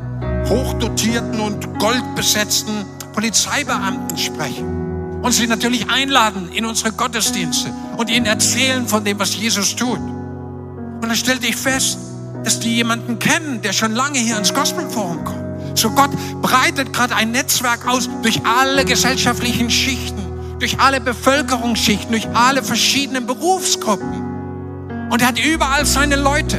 hochdotierten 0.47 1.39
und 1.39 1.79
goldbesetzten 1.79 2.85
Polizeibeamten 3.13 4.17
sprechen. 4.17 5.21
Und 5.21 5.31
sie 5.31 5.47
natürlich 5.47 5.89
einladen 5.89 6.49
in 6.51 6.65
unsere 6.65 6.91
Gottesdienste 6.91 7.71
und 7.97 8.09
ihnen 8.09 8.25
erzählen 8.25 8.87
von 8.87 9.05
dem, 9.05 9.19
was 9.19 9.35
Jesus 9.35 9.75
tut. 9.75 9.99
Und 9.99 11.01
dann 11.01 11.15
stellte 11.15 11.47
ich 11.47 11.55
fest, 11.55 11.97
dass 12.43 12.59
die 12.59 12.75
jemanden 12.75 13.19
kennen, 13.19 13.61
der 13.61 13.71
schon 13.71 13.93
lange 13.93 14.19
hier 14.19 14.37
ins 14.37 14.53
Gospelforum 14.53 15.23
kommt. 15.23 15.43
So 15.77 15.89
Gott 15.91 16.11
breitet 16.41 16.93
gerade 16.93 17.15
ein 17.15 17.31
Netzwerk 17.31 17.87
aus 17.87 18.09
durch 18.21 18.41
alle 18.45 18.85
gesellschaftlichen 18.85 19.69
Schichten, 19.69 20.21
durch 20.59 20.79
alle 20.79 20.99
Bevölkerungsschichten, 20.99 22.11
durch 22.11 22.27
alle 22.33 22.63
verschiedenen 22.63 23.25
Berufsgruppen. 23.25 25.09
Und 25.09 25.21
er 25.21 25.29
hat 25.29 25.39
überall 25.39 25.85
seine 25.85 26.15
Leute. 26.15 26.57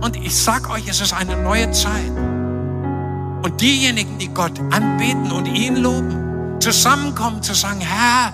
Und 0.00 0.16
ich 0.16 0.34
sag 0.34 0.70
euch, 0.70 0.88
es 0.88 1.00
ist 1.00 1.12
eine 1.12 1.36
neue 1.36 1.70
Zeit. 1.72 2.12
Und 3.46 3.60
diejenigen, 3.60 4.18
die 4.18 4.26
Gott 4.26 4.58
anbeten 4.72 5.30
und 5.30 5.46
ihn 5.46 5.76
loben, 5.76 6.58
zusammenkommen 6.58 7.40
zu 7.44 7.54
sagen, 7.54 7.78
Herr, 7.78 8.32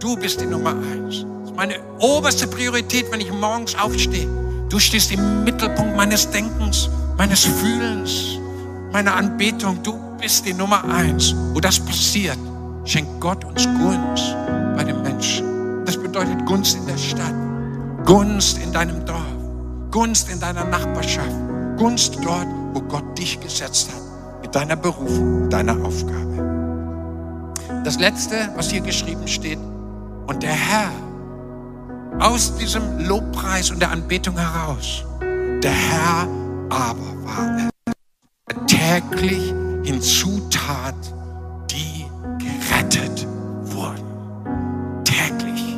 du 0.00 0.16
bist 0.16 0.40
die 0.40 0.46
Nummer 0.46 0.70
eins. 0.70 1.24
Das 1.42 1.50
ist 1.50 1.56
meine 1.56 1.74
oberste 2.00 2.48
Priorität, 2.48 3.06
wenn 3.12 3.20
ich 3.20 3.32
morgens 3.32 3.76
aufstehe. 3.76 4.26
Du 4.68 4.80
stehst 4.80 5.12
im 5.12 5.44
Mittelpunkt 5.44 5.96
meines 5.96 6.28
Denkens, 6.28 6.90
meines 7.16 7.44
Fühlens, 7.44 8.40
meiner 8.90 9.14
Anbetung. 9.14 9.80
Du 9.84 9.94
bist 10.20 10.44
die 10.44 10.54
Nummer 10.54 10.82
eins. 10.92 11.36
Wo 11.52 11.60
das 11.60 11.78
passiert, 11.78 12.38
schenkt 12.84 13.20
Gott 13.20 13.44
uns 13.44 13.64
Gunst 13.64 14.34
bei 14.76 14.82
den 14.82 15.00
Menschen. 15.02 15.84
Das 15.84 15.96
bedeutet 15.96 16.44
Gunst 16.46 16.76
in 16.76 16.84
der 16.84 16.98
Stadt, 16.98 17.34
Gunst 18.04 18.58
in 18.58 18.72
deinem 18.72 19.06
Dorf, 19.06 19.22
Gunst 19.92 20.28
in 20.28 20.40
deiner 20.40 20.64
Nachbarschaft, 20.64 21.30
Gunst 21.76 22.16
dort, 22.24 22.48
wo 22.74 22.80
Gott 22.80 23.16
dich 23.16 23.38
gesetzt 23.38 23.90
hat, 23.94 24.07
mit 24.48 24.54
deiner 24.54 24.76
Berufung, 24.76 25.50
deiner 25.50 25.76
Aufgabe. 25.84 26.24
Das 27.84 27.98
Letzte, 27.98 28.48
was 28.56 28.70
hier 28.70 28.80
geschrieben 28.80 29.28
steht, 29.28 29.58
und 30.26 30.42
der 30.42 30.54
Herr 30.54 30.90
aus 32.18 32.56
diesem 32.56 32.98
Lobpreis 32.98 33.70
und 33.70 33.80
der 33.80 33.90
Anbetung 33.90 34.38
heraus, 34.38 35.04
der 35.62 35.72
Herr 35.72 36.26
aber 36.70 36.96
war 37.24 37.58
es, 37.58 37.68
der 38.50 38.66
täglich 38.66 39.52
hinzutat, 39.84 40.94
die 41.70 42.06
gerettet 42.38 43.26
wurden. 43.64 45.04
Täglich. 45.04 45.76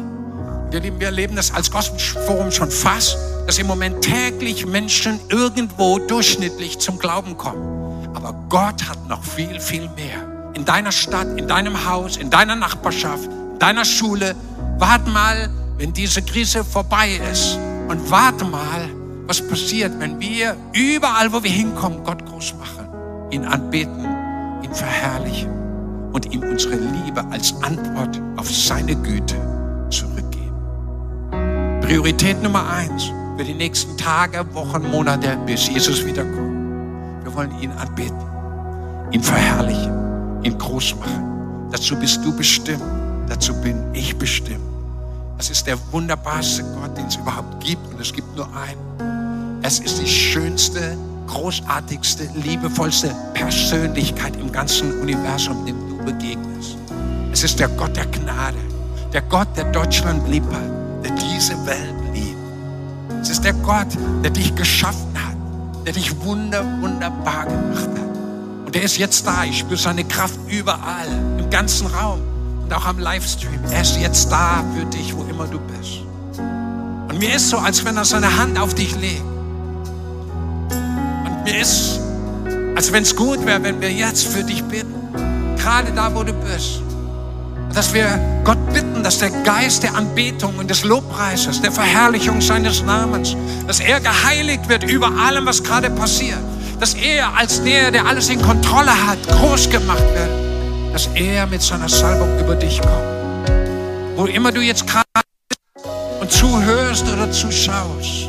Wir, 0.70 1.00
wir 1.00 1.06
erleben 1.06 1.35
das 1.35 1.52
als 1.52 1.72
Gospelforum 1.72 2.52
schon 2.52 2.70
fast, 2.70 3.18
dass 3.48 3.59
im 3.59 3.66
Moment 3.66 4.00
täglich 4.02 4.64
Menschen 4.64 5.18
irgendwo 5.28 5.98
durchschnittlich 5.98 6.78
zum 6.78 7.00
Glauben 7.00 7.37
kommen. 7.37 7.89
Aber 8.22 8.35
Gott 8.50 8.87
hat 8.87 9.09
noch 9.09 9.24
viel, 9.24 9.59
viel 9.61 9.88
mehr. 9.96 10.52
In 10.52 10.66
deiner 10.66 10.92
Stadt, 10.92 11.26
in 11.38 11.48
deinem 11.48 11.88
Haus, 11.88 12.18
in 12.18 12.28
deiner 12.28 12.54
Nachbarschaft, 12.54 13.24
in 13.24 13.59
deiner 13.59 13.87
Schule. 13.87 14.37
Wart 14.78 15.06
mal, 15.09 15.48
wenn 15.78 15.94
diese 15.94 16.20
Krise 16.20 16.62
vorbei 16.62 17.18
ist. 17.33 17.59
Und 17.88 18.11
warte 18.11 18.44
mal, 18.44 18.90
was 19.26 19.40
passiert, 19.46 19.98
wenn 19.98 20.20
wir 20.20 20.54
überall, 20.74 21.33
wo 21.33 21.42
wir 21.42 21.50
hinkommen, 21.50 22.04
Gott 22.04 22.24
groß 22.26 22.54
machen, 22.59 22.88
ihn 23.30 23.44
anbeten, 23.44 24.04
ihn 24.62 24.74
verherrlichen 24.74 25.50
und 26.12 26.33
ihm 26.33 26.42
unsere 26.42 26.76
Liebe 26.76 27.24
als 27.30 27.54
Antwort 27.62 28.20
auf 28.37 28.50
seine 28.50 28.94
Güte 28.96 29.37
zurückgeben. 29.88 31.80
Priorität 31.80 32.42
Nummer 32.42 32.68
eins 32.70 33.11
für 33.38 33.44
die 33.44 33.54
nächsten 33.54 33.96
Tage, 33.96 34.44
Wochen, 34.52 34.90
Monate, 34.90 35.38
bis 35.46 35.68
Jesus 35.68 36.04
wiederkommt. 36.04 36.49
Wir 37.30 37.36
wollen 37.36 37.60
ihn 37.60 37.70
anbeten, 37.70 38.18
ihn 39.12 39.22
verherrlichen, 39.22 40.42
ihn 40.42 40.58
groß 40.58 40.96
machen. 40.96 41.68
Dazu 41.70 41.94
bist 41.94 42.24
du 42.24 42.36
bestimmt, 42.36 42.82
dazu 43.28 43.54
bin 43.60 43.76
ich 43.92 44.18
bestimmt. 44.18 44.64
Das 45.36 45.48
ist 45.48 45.64
der 45.68 45.78
wunderbarste 45.92 46.64
Gott, 46.64 46.98
den 46.98 47.06
es 47.06 47.14
überhaupt 47.14 47.62
gibt. 47.64 47.86
Und 47.94 48.00
es 48.00 48.12
gibt 48.12 48.34
nur 48.34 48.48
einen. 48.52 49.62
Es 49.62 49.78
ist 49.78 50.02
die 50.02 50.08
schönste, 50.08 50.98
großartigste, 51.28 52.28
liebevollste 52.34 53.14
Persönlichkeit 53.32 54.34
im 54.34 54.50
ganzen 54.50 55.00
Universum, 55.00 55.64
dem 55.66 55.76
du 55.88 56.04
begegnest. 56.04 56.78
Es 57.30 57.44
ist 57.44 57.60
der 57.60 57.68
Gott 57.68 57.94
der 57.94 58.06
Gnade. 58.06 58.58
Der 59.12 59.22
Gott, 59.22 59.56
der 59.56 59.70
Deutschland 59.70 60.28
lieb 60.28 60.42
hat. 60.50 61.04
Der 61.04 61.12
diese 61.14 61.54
Welt 61.64 61.94
liebt. 62.12 62.36
Es 63.22 63.30
ist 63.30 63.44
der 63.44 63.52
Gott, 63.52 63.86
der 64.24 64.32
dich 64.32 64.52
geschaffen. 64.56 65.09
Der 65.84 65.92
dich 65.92 66.20
wunder, 66.22 66.64
wunderbar 66.80 67.46
gemacht 67.46 67.88
hat. 67.88 68.66
Und 68.66 68.74
der 68.74 68.82
ist 68.82 68.98
jetzt 68.98 69.26
da. 69.26 69.44
Ich 69.44 69.58
spüre 69.58 69.78
seine 69.78 70.04
Kraft 70.04 70.38
überall, 70.48 71.08
im 71.38 71.50
ganzen 71.50 71.86
Raum 71.88 72.20
und 72.62 72.72
auch 72.72 72.86
am 72.86 72.98
Livestream. 72.98 73.58
Er 73.70 73.82
ist 73.82 73.96
jetzt 73.96 74.30
da 74.30 74.62
für 74.76 74.84
dich, 74.84 75.16
wo 75.16 75.24
immer 75.24 75.46
du 75.46 75.58
bist. 75.58 76.02
Und 77.08 77.18
mir 77.18 77.34
ist 77.34 77.48
so, 77.48 77.58
als 77.58 77.84
wenn 77.84 77.96
er 77.96 78.04
seine 78.04 78.36
Hand 78.36 78.58
auf 78.58 78.74
dich 78.74 78.94
legt. 78.94 79.24
Und 80.70 81.44
mir 81.44 81.60
ist, 81.60 81.98
als 82.76 82.92
wenn 82.92 83.02
es 83.02 83.16
gut 83.16 83.44
wäre, 83.44 83.62
wenn 83.62 83.80
wir 83.80 83.90
jetzt 83.90 84.28
für 84.28 84.44
dich 84.44 84.62
bitten. 84.64 84.94
Gerade 85.56 85.90
da, 85.92 86.14
wo 86.14 86.22
du 86.22 86.32
bist. 86.32 86.82
Dass 87.74 87.94
wir 87.94 88.06
Gott 88.44 88.59
bitten, 88.72 89.02
dass 89.02 89.18
der 89.18 89.30
Geist 89.30 89.83
der 89.83 89.94
Anbetung 89.94 90.56
und 90.59 90.68
des 90.68 90.85
Lobpreises, 90.85 91.61
der 91.61 91.72
Verherrlichung 91.72 92.40
seines 92.40 92.83
Namens, 92.85 93.37
dass 93.66 93.80
er 93.80 94.00
geheiligt 94.00 94.68
wird 94.68 94.85
über 94.85 95.11
allem, 95.11 95.46
was 95.46 95.62
gerade 95.62 95.90
passiert. 95.90 96.38
Dass 96.80 96.94
er 96.94 97.37
als 97.37 97.62
der, 97.62 97.90
der 97.90 98.06
alles 98.06 98.28
in 98.28 98.40
Kontrolle 98.42 98.92
hat, 99.06 99.18
groß 99.28 99.70
gemacht 99.70 100.04
wird 100.14 100.50
dass 100.92 101.09
er 101.14 101.46
mit 101.46 101.62
seiner 101.62 101.88
Salbung 101.88 102.38
über 102.38 102.54
dich 102.54 102.80
kommt. 102.80 103.48
Wo 104.16 104.26
immer 104.26 104.52
du 104.52 104.61
jetzt 104.61 104.87
gerade 104.87 105.04
bist 105.48 105.87
und 106.20 106.33
zuhörst 106.33 107.06
oder 107.09 107.30
zuschaust, 107.30 108.28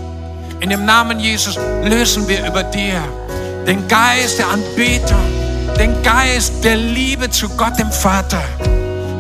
in 0.60 0.70
dem 0.70 0.86
Namen 0.86 1.20
Jesus 1.20 1.58
lösen 1.84 2.28
wir 2.28 2.46
über 2.46 2.64
dir 2.64 3.02
den 3.66 3.88
Geist 3.88 4.40
der 4.40 4.50
Anbetung, 4.50 5.26
den 5.78 6.02
Geist 6.04 6.64
der 6.64 6.76
Liebe 6.76 7.30
zu 7.30 7.50
Gott 7.50 7.78
dem 7.80 7.92
Vater. 7.92 8.44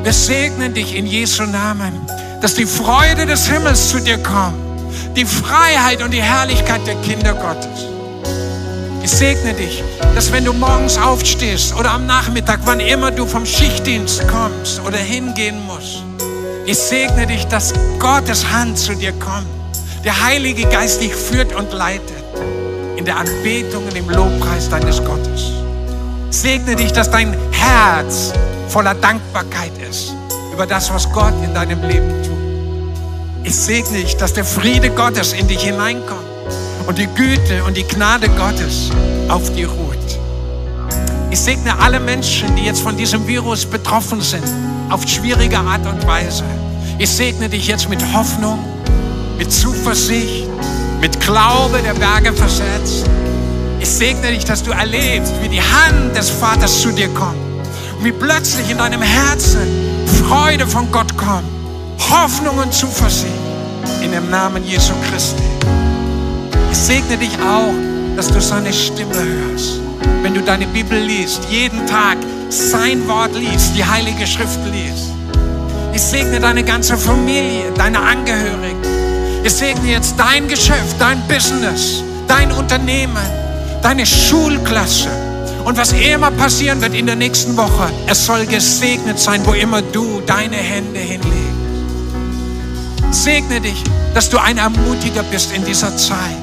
Wir 0.03 0.13
segnen 0.13 0.73
dich 0.73 0.95
in 0.95 1.05
Jesu 1.05 1.43
Namen, 1.43 1.93
dass 2.41 2.55
die 2.55 2.65
Freude 2.65 3.27
des 3.27 3.47
Himmels 3.47 3.89
zu 3.89 3.99
dir 3.99 4.17
kommt, 4.17 4.57
die 5.15 5.25
Freiheit 5.25 6.01
und 6.01 6.11
die 6.11 6.21
Herrlichkeit 6.21 6.81
der 6.87 6.95
Kinder 6.95 7.35
Gottes. 7.35 7.85
Ich 9.03 9.11
segne 9.11 9.53
dich, 9.53 9.83
dass 10.15 10.31
wenn 10.31 10.43
du 10.43 10.53
morgens 10.53 10.97
aufstehst 10.97 11.75
oder 11.75 11.91
am 11.91 12.07
Nachmittag, 12.07 12.61
wann 12.65 12.79
immer 12.79 13.11
du 13.11 13.27
vom 13.27 13.45
Schichtdienst 13.45 14.27
kommst 14.27 14.81
oder 14.87 14.97
hingehen 14.97 15.63
musst, 15.67 16.03
ich 16.65 16.79
segne 16.79 17.27
dich, 17.27 17.45
dass 17.45 17.71
Gottes 17.99 18.51
Hand 18.51 18.79
zu 18.79 18.95
dir 18.95 19.13
kommt. 19.13 19.47
Der 20.03 20.23
Heilige 20.23 20.65
Geist 20.65 21.01
dich 21.01 21.13
führt 21.13 21.53
und 21.53 21.73
leitet 21.73 22.23
in 22.97 23.05
der 23.05 23.17
Anbetung 23.17 23.85
und 23.85 23.95
im 23.95 24.09
Lobpreis 24.09 24.67
deines 24.67 25.03
Gottes. 25.03 25.51
Ich 26.31 26.37
segne 26.37 26.75
dich, 26.75 26.91
dass 26.91 27.11
dein 27.11 27.35
Herz 27.51 28.33
voller 28.71 28.95
Dankbarkeit 28.95 29.73
ist 29.89 30.15
über 30.53 30.65
das, 30.65 30.93
was 30.93 31.11
Gott 31.11 31.33
in 31.43 31.53
deinem 31.53 31.81
Leben 31.81 32.09
tut. 32.23 33.43
Ich 33.43 33.53
segne 33.53 33.97
dich, 33.97 34.15
dass 34.15 34.33
der 34.33 34.45
Friede 34.45 34.89
Gottes 34.91 35.33
in 35.33 35.45
dich 35.49 35.63
hineinkommt 35.63 36.21
und 36.87 36.97
die 36.97 37.07
Güte 37.07 37.65
und 37.65 37.75
die 37.75 37.83
Gnade 37.83 38.29
Gottes 38.29 38.89
auf 39.27 39.51
dir 39.53 39.67
ruht. 39.67 39.97
Ich 41.31 41.39
segne 41.39 41.77
alle 41.79 41.99
Menschen, 41.99 42.55
die 42.55 42.63
jetzt 42.63 42.81
von 42.81 42.95
diesem 42.95 43.27
Virus 43.27 43.65
betroffen 43.65 44.21
sind, 44.21 44.47
auf 44.89 45.05
schwierige 45.05 45.57
Art 45.57 45.85
und 45.85 46.07
Weise. 46.07 46.45
Ich 46.97 47.09
segne 47.09 47.49
dich 47.49 47.67
jetzt 47.67 47.89
mit 47.89 48.01
Hoffnung, 48.13 48.59
mit 49.37 49.51
Zuversicht, 49.51 50.47
mit 51.01 51.19
Glaube 51.19 51.79
der 51.79 51.93
Berge 51.93 52.31
versetzt. 52.31 53.05
Ich 53.81 53.89
segne 53.89 54.31
dich, 54.31 54.45
dass 54.45 54.63
du 54.63 54.71
erlebst, 54.71 55.33
wie 55.41 55.49
die 55.49 55.61
Hand 55.61 56.15
des 56.15 56.29
Vaters 56.29 56.79
zu 56.81 56.91
dir 56.91 57.09
kommt 57.09 57.50
wie 58.01 58.11
plötzlich 58.11 58.69
in 58.69 58.77
deinem 58.77 59.01
Herzen 59.01 59.61
Freude 60.27 60.65
von 60.65 60.91
Gott 60.91 61.15
kommt, 61.17 61.47
Hoffnung 62.09 62.57
und 62.57 62.73
Zuversicht 62.73 63.31
in 64.01 64.11
dem 64.11 64.29
Namen 64.29 64.63
Jesu 64.63 64.93
Christi. 65.09 65.43
Ich 66.71 66.77
segne 66.77 67.17
dich 67.17 67.33
auch, 67.39 67.73
dass 68.15 68.27
du 68.27 68.41
seine 68.41 68.73
Stimme 68.73 69.13
hörst. 69.13 69.79
Wenn 70.23 70.33
du 70.33 70.41
deine 70.41 70.65
Bibel 70.67 70.99
liest, 70.99 71.41
jeden 71.49 71.85
Tag 71.85 72.17
sein 72.49 73.07
Wort 73.07 73.35
liest, 73.35 73.75
die 73.75 73.85
Heilige 73.85 74.25
Schrift 74.25 74.59
liest. 74.71 75.11
Ich 75.93 76.01
segne 76.01 76.39
deine 76.39 76.63
ganze 76.63 76.97
Familie, 76.97 77.71
deine 77.75 77.99
Angehörigen. 77.99 78.81
Ich 79.43 79.53
segne 79.53 79.91
jetzt 79.91 80.15
dein 80.17 80.47
Geschäft, 80.47 80.95
dein 80.99 81.21
Business, 81.27 82.03
dein 82.27 82.51
Unternehmen, 82.51 83.25
deine 83.81 84.05
Schulklasse. 84.05 85.30
Und 85.71 85.77
was 85.77 85.93
immer 85.93 86.31
passieren 86.31 86.81
wird 86.81 86.93
in 86.93 87.05
der 87.05 87.15
nächsten 87.15 87.55
Woche, 87.55 87.89
es 88.05 88.25
soll 88.25 88.45
gesegnet 88.45 89.17
sein, 89.17 89.39
wo 89.45 89.53
immer 89.53 89.81
du 89.81 90.19
deine 90.25 90.57
Hände 90.57 90.99
hinlegst. 90.99 91.31
Segne 93.11 93.61
dich, 93.61 93.81
dass 94.13 94.29
du 94.29 94.37
ein 94.37 94.57
Ermutiger 94.57 95.23
bist 95.23 95.55
in 95.55 95.63
dieser 95.63 95.95
Zeit 95.95 96.41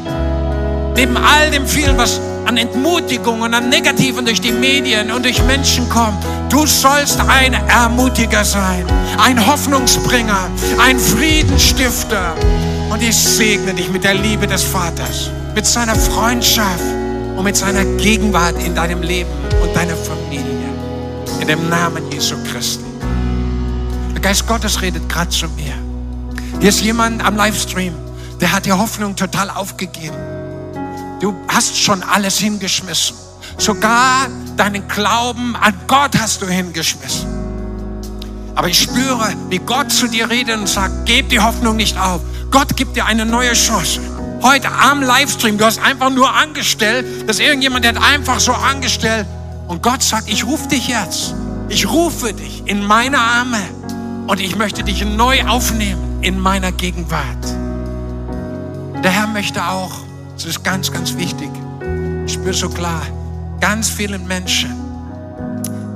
neben 0.98 1.16
all 1.16 1.48
dem 1.52 1.64
vielen, 1.64 1.96
was 1.96 2.20
an 2.44 2.56
Entmutigung 2.56 3.42
und 3.42 3.54
an 3.54 3.68
Negativen 3.68 4.24
durch 4.24 4.40
die 4.40 4.50
Medien 4.50 5.12
und 5.12 5.24
durch 5.24 5.40
Menschen 5.44 5.88
kommt, 5.88 6.24
du 6.48 6.66
sollst 6.66 7.20
ein 7.20 7.52
Ermutiger 7.52 8.44
sein, 8.44 8.84
ein 9.22 9.46
Hoffnungsbringer, 9.46 10.50
ein 10.78 10.98
Friedensstifter. 10.98 12.34
Und 12.90 13.00
ich 13.02 13.16
segne 13.16 13.74
dich 13.74 13.90
mit 13.90 14.02
der 14.02 14.14
Liebe 14.14 14.46
des 14.46 14.64
Vaters, 14.64 15.30
mit 15.54 15.66
seiner 15.66 15.94
Freundschaft 15.94 16.82
und 17.38 17.44
mit 17.44 17.56
seiner 17.56 17.84
Gegenwart 17.96 18.60
in 18.64 18.74
deinem 18.74 19.00
Leben 19.00 19.30
und 19.62 19.74
deiner 19.74 19.94
Familie. 19.96 20.68
In 21.40 21.46
dem 21.46 21.68
Namen 21.68 22.10
Jesu 22.10 22.34
Christi. 22.50 22.84
Der 24.12 24.20
Geist 24.20 24.44
Gottes 24.48 24.82
redet 24.82 25.08
gerade 25.08 25.30
zu 25.30 25.46
mir. 25.50 25.72
Hier 26.58 26.68
ist 26.68 26.80
jemand 26.80 27.24
am 27.24 27.36
Livestream, 27.36 27.94
der 28.40 28.50
hat 28.50 28.66
die 28.66 28.72
Hoffnung 28.72 29.14
total 29.14 29.50
aufgegeben. 29.50 30.16
Du 31.20 31.32
hast 31.46 31.78
schon 31.78 32.02
alles 32.02 32.38
hingeschmissen. 32.38 33.14
Sogar 33.56 34.26
deinen 34.56 34.88
Glauben 34.88 35.54
an 35.54 35.74
Gott 35.86 36.18
hast 36.20 36.42
du 36.42 36.46
hingeschmissen. 36.46 37.28
Aber 38.56 38.68
ich 38.68 38.80
spüre, 38.82 39.32
wie 39.48 39.58
Gott 39.58 39.92
zu 39.92 40.08
dir 40.08 40.28
redet 40.28 40.58
und 40.58 40.68
sagt, 40.68 41.06
gib 41.06 41.28
die 41.28 41.38
Hoffnung 41.38 41.76
nicht 41.76 41.96
auf. 41.96 42.20
Gott 42.50 42.76
gibt 42.76 42.96
dir 42.96 43.06
eine 43.06 43.24
neue 43.24 43.52
Chance. 43.52 44.00
Heute 44.42 44.70
am 44.70 45.02
Livestream, 45.02 45.58
du 45.58 45.64
hast 45.64 45.80
einfach 45.80 46.10
nur 46.10 46.32
angestellt, 46.32 47.28
dass 47.28 47.38
irgendjemand 47.38 47.86
hat 47.86 47.96
einfach 47.96 48.40
so 48.40 48.52
angestellt. 48.52 49.26
Und 49.66 49.82
Gott 49.82 50.02
sagt, 50.02 50.28
ich 50.28 50.44
rufe 50.46 50.68
dich 50.68 50.88
jetzt. 50.88 51.34
Ich 51.68 51.88
rufe 51.88 52.32
dich 52.32 52.62
in 52.66 52.84
meine 52.84 53.18
Arme. 53.18 53.60
Und 54.26 54.40
ich 54.40 54.56
möchte 54.56 54.84
dich 54.84 55.04
neu 55.04 55.44
aufnehmen 55.46 56.18
in 56.22 56.38
meiner 56.38 56.72
Gegenwart. 56.72 57.44
Der 59.02 59.10
Herr 59.10 59.26
möchte 59.26 59.64
auch 59.64 60.08
das 60.38 60.46
ist 60.46 60.62
ganz, 60.62 60.92
ganz 60.92 61.16
wichtig. 61.16 61.50
Ich 62.24 62.34
spüre 62.34 62.54
so 62.54 62.68
klar, 62.68 63.02
ganz 63.60 63.88
vielen 63.90 64.24
Menschen, 64.28 64.72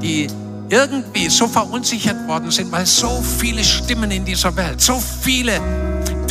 die 0.03 0.27
irgendwie 0.69 1.29
so 1.29 1.47
verunsichert 1.47 2.27
worden 2.27 2.51
sind, 2.51 2.73
weil 2.73 2.85
so 2.85 3.23
viele 3.39 3.63
Stimmen 3.63 4.11
in 4.11 4.25
dieser 4.25 4.57
Welt, 4.57 4.81
so 4.81 4.99
viele 4.99 5.61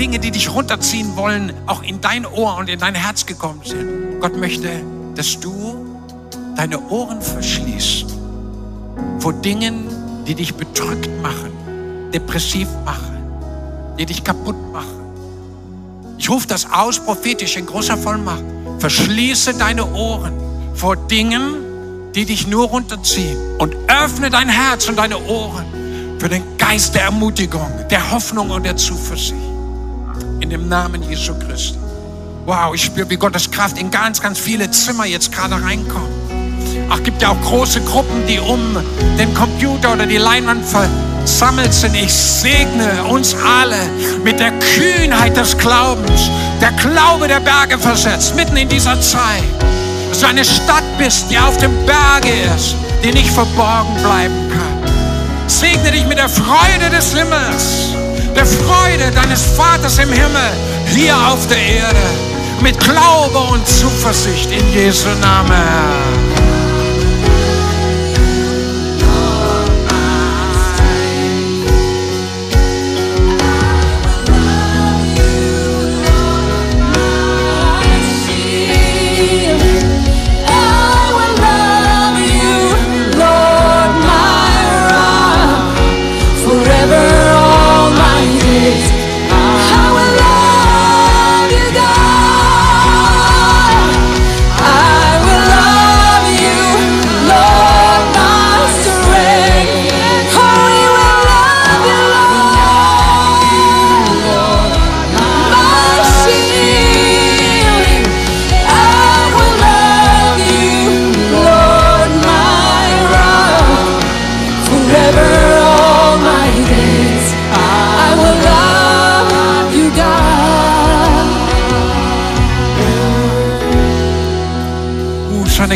Dinge, 0.01 0.19
die 0.19 0.31
dich 0.31 0.51
runterziehen 0.53 1.15
wollen, 1.15 1.53
auch 1.67 1.83
in 1.83 2.01
dein 2.01 2.25
Ohr 2.25 2.57
und 2.57 2.69
in 2.69 2.79
dein 2.79 2.95
Herz 2.95 3.25
gekommen 3.25 3.61
sind. 3.63 4.19
Gott 4.19 4.35
möchte, 4.35 4.69
dass 5.15 5.39
du 5.39 5.85
deine 6.55 6.81
Ohren 6.89 7.21
verschließt 7.21 8.07
vor 9.19 9.33
Dingen, 9.33 9.85
die 10.27 10.35
dich 10.35 10.55
bedrückt 10.55 11.09
machen, 11.21 11.51
depressiv 12.11 12.67
machen, 12.83 13.17
die 13.97 14.05
dich 14.05 14.23
kaputt 14.23 14.55
machen 14.73 15.01
ich 16.21 16.29
rufe 16.29 16.45
das 16.47 16.71
aus 16.71 16.99
prophetisch 16.99 17.57
in 17.57 17.65
großer 17.65 17.97
Vollmacht. 17.97 18.43
Verschließe 18.77 19.55
deine 19.55 19.91
Ohren 19.91 20.33
vor 20.75 20.95
Dingen, 20.95 22.11
die 22.13 22.25
dich 22.25 22.45
nur 22.45 22.67
runterziehen 22.67 23.39
und 23.57 23.75
öffne 23.87 24.29
dein 24.29 24.47
Herz 24.47 24.87
und 24.87 24.97
deine 24.97 25.17
Ohren 25.17 25.65
für 26.19 26.29
den 26.29 26.43
Geist 26.59 26.93
der 26.93 27.05
Ermutigung, 27.05 27.71
der 27.89 28.11
Hoffnung 28.11 28.51
und 28.51 28.67
der 28.67 28.77
Zuversicht. 28.77 29.50
In 30.41 30.49
dem 30.49 30.67
Namen 30.67 31.03
Jesu 31.03 31.33
Christi. 31.35 31.77
Wow, 32.45 32.73
ich 32.73 32.83
spüre, 32.83 33.07
wie 33.11 33.15
Gottes 33.15 33.49
Kraft 33.51 33.77
in 33.77 33.91
ganz, 33.91 34.19
ganz 34.19 34.39
viele 34.39 34.69
Zimmer 34.71 35.05
jetzt 35.05 35.31
gerade 35.31 35.53
reinkommt. 35.53 36.09
Ach, 36.89 37.01
gibt 37.03 37.21
ja 37.21 37.29
auch 37.29 37.41
große 37.41 37.79
Gruppen, 37.81 38.25
die 38.27 38.39
um 38.39 38.59
den 39.19 39.33
Computer 39.35 39.93
oder 39.93 40.07
die 40.07 40.17
Leinwand 40.17 40.65
sammelt 41.25 41.71
sind. 41.71 41.95
Ich 41.95 42.11
segne 42.11 43.03
uns 43.03 43.35
alle 43.35 43.77
mit 44.23 44.39
der 44.39 44.51
Kühnheit 44.75 45.37
des 45.37 45.55
Glaubens, 45.55 46.29
der 46.59 46.71
Glaube 46.71 47.27
der 47.27 47.39
Berge 47.39 47.77
versetzt, 47.77 48.35
mitten 48.35 48.57
in 48.57 48.67
dieser 48.67 48.99
Zeit. 48.99 49.43
Dass 50.09 50.21
du 50.21 50.25
eine 50.25 50.43
Stadt 50.43 50.83
bist, 50.97 51.29
die 51.29 51.37
auf 51.37 51.55
dem 51.57 51.71
Berge 51.85 52.33
ist, 52.57 52.75
die 53.03 53.11
nicht 53.11 53.29
verborgen 53.29 53.93
bleiben 54.01 54.49
kann. 54.51 55.47
Segne 55.47 55.91
dich 55.91 56.05
mit 56.07 56.17
der 56.17 56.29
Freude 56.29 56.89
des 56.89 57.13
Himmels, 57.13 57.93
der 58.35 58.45
Freude 58.45 59.11
deines 59.11 59.43
Vaters 59.43 59.97
im 59.99 60.09
Himmel, 60.09 60.51
hier 60.87 61.15
auf 61.15 61.47
der 61.47 61.57
Erde, 61.57 62.05
mit 62.61 62.79
Glaube 62.79 63.39
und 63.51 63.67
Zuversicht 63.67 64.51
in 64.51 64.71
Jesu 64.71 65.09
Namen. 65.21 66.30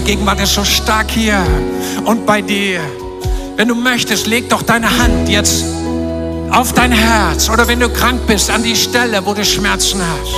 Gegenwart 0.06 0.40
ist 0.40 0.54
so 0.54 0.64
stark 0.64 1.10
hier. 1.10 1.44
Und 2.06 2.26
bei 2.26 2.42
dir. 2.42 2.80
Wenn 3.56 3.68
du 3.68 3.76
möchtest, 3.76 4.28
leg 4.28 4.48
doch 4.50 4.62
deine 4.62 4.88
Hand 4.88 5.28
jetzt 5.28 5.66
auf 6.52 6.74
dein 6.74 6.92
Herz. 6.92 7.50
Oder 7.50 7.68
wenn 7.68 7.80
du 7.80 7.90
krank 7.90 8.22
bist, 8.28 8.52
an 8.52 8.62
die 8.62 8.76
Stelle, 8.76 9.26
wo 9.26 9.34
du 9.34 9.44
Schmerzen 9.44 10.00
hast. 10.02 10.36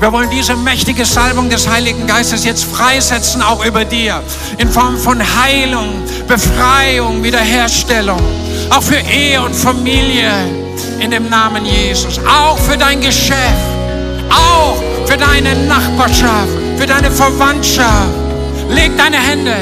Wir 0.00 0.12
wollen 0.12 0.30
diese 0.30 0.56
mächtige 0.56 1.04
Salbung 1.04 1.50
des 1.50 1.68
Heiligen 1.68 2.06
Geistes 2.06 2.44
jetzt 2.44 2.64
freisetzen, 2.64 3.42
auch 3.42 3.64
über 3.66 3.84
dir, 3.84 4.22
in 4.56 4.70
Form 4.70 4.96
von 4.96 5.20
Heilung, 5.20 5.88
Befreiung, 6.26 7.22
Wiederherstellung, 7.22 8.20
auch 8.70 8.82
für 8.82 8.96
Ehe 8.96 9.42
und 9.42 9.54
Familie. 9.54 10.30
In 11.00 11.10
dem 11.10 11.28
Namen 11.28 11.66
Jesus, 11.66 12.18
auch 12.20 12.58
für 12.58 12.78
dein 12.78 13.00
Geschäft, 13.00 13.36
auch 14.30 14.76
für 15.04 15.18
deine 15.18 15.54
Nachbarschaft, 15.66 16.48
für 16.78 16.86
deine 16.86 17.10
Verwandtschaft 17.10 18.19
Leg 18.70 18.96
deine 18.96 19.18
Hände, 19.18 19.56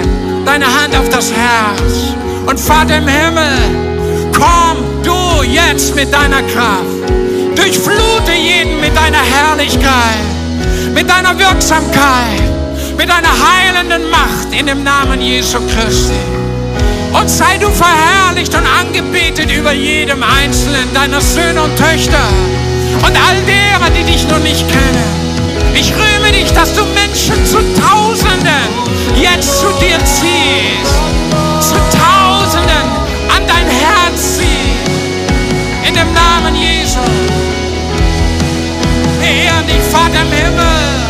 deine 0.45 0.67
Hand 0.67 0.95
auf 0.97 1.09
das 1.09 1.33
Herz. 1.33 2.15
Und 2.47 2.61
Vater 2.61 2.99
im 2.99 3.09
Himmel, 3.09 3.59
komm 4.33 5.03
du 5.03 5.43
jetzt 5.43 5.95
mit 5.95 6.13
deiner 6.13 6.43
Kraft. 6.43 7.09
Durchflute 7.55 8.33
jeden 8.33 8.81
mit 8.81 8.97
deiner 8.97 9.23
Herrlichkeit, 9.23 10.25
mit 10.95 11.09
deiner 11.09 11.39
Wirksamkeit, 11.39 12.43
mit 12.97 13.09
deiner 13.09 13.29
heilenden 13.29 14.11
Macht 14.11 14.53
in 14.53 14.67
dem 14.67 14.85
Namen 14.85 15.21
Jesu 15.21 15.59
Christi. 15.75 16.15
Und 17.13 17.29
sei 17.29 17.57
du 17.59 17.69
verherrlicht 17.71 18.55
und 18.55 18.67
angebetet 18.67 19.51
über 19.51 19.73
jedem 19.73 20.23
einzelnen 20.23 20.93
deiner 20.93 21.21
Söhne 21.21 21.63
und 21.63 21.77
Töchter 21.77 22.29
und 22.99 23.17
all 23.17 23.41
derer, 23.47 23.91
die 23.91 24.05
dich 24.05 24.29
noch 24.29 24.41
nicht 24.41 24.69
kennen. 24.69 25.28
Dass 26.59 26.73
du 26.75 26.85
Menschen 26.87 27.47
zu 27.47 27.59
Tausenden 27.81 28.69
jetzt 29.15 29.61
zu 29.61 29.67
dir 29.81 29.97
ziehst, 30.05 30.93
zu 31.61 31.77
Tausenden 31.97 32.89
an 33.29 33.47
dein 33.47 33.69
Herz 33.69 34.39
ziehst, 34.39 34.91
in 35.87 35.95
dem 35.95 36.13
Namen 36.13 36.57
Jesu. 36.57 36.99
Wir 39.21 39.31
ehren 39.31 39.69
Vater 39.89 40.23
im 40.23 40.33
Himmel. 40.33 41.08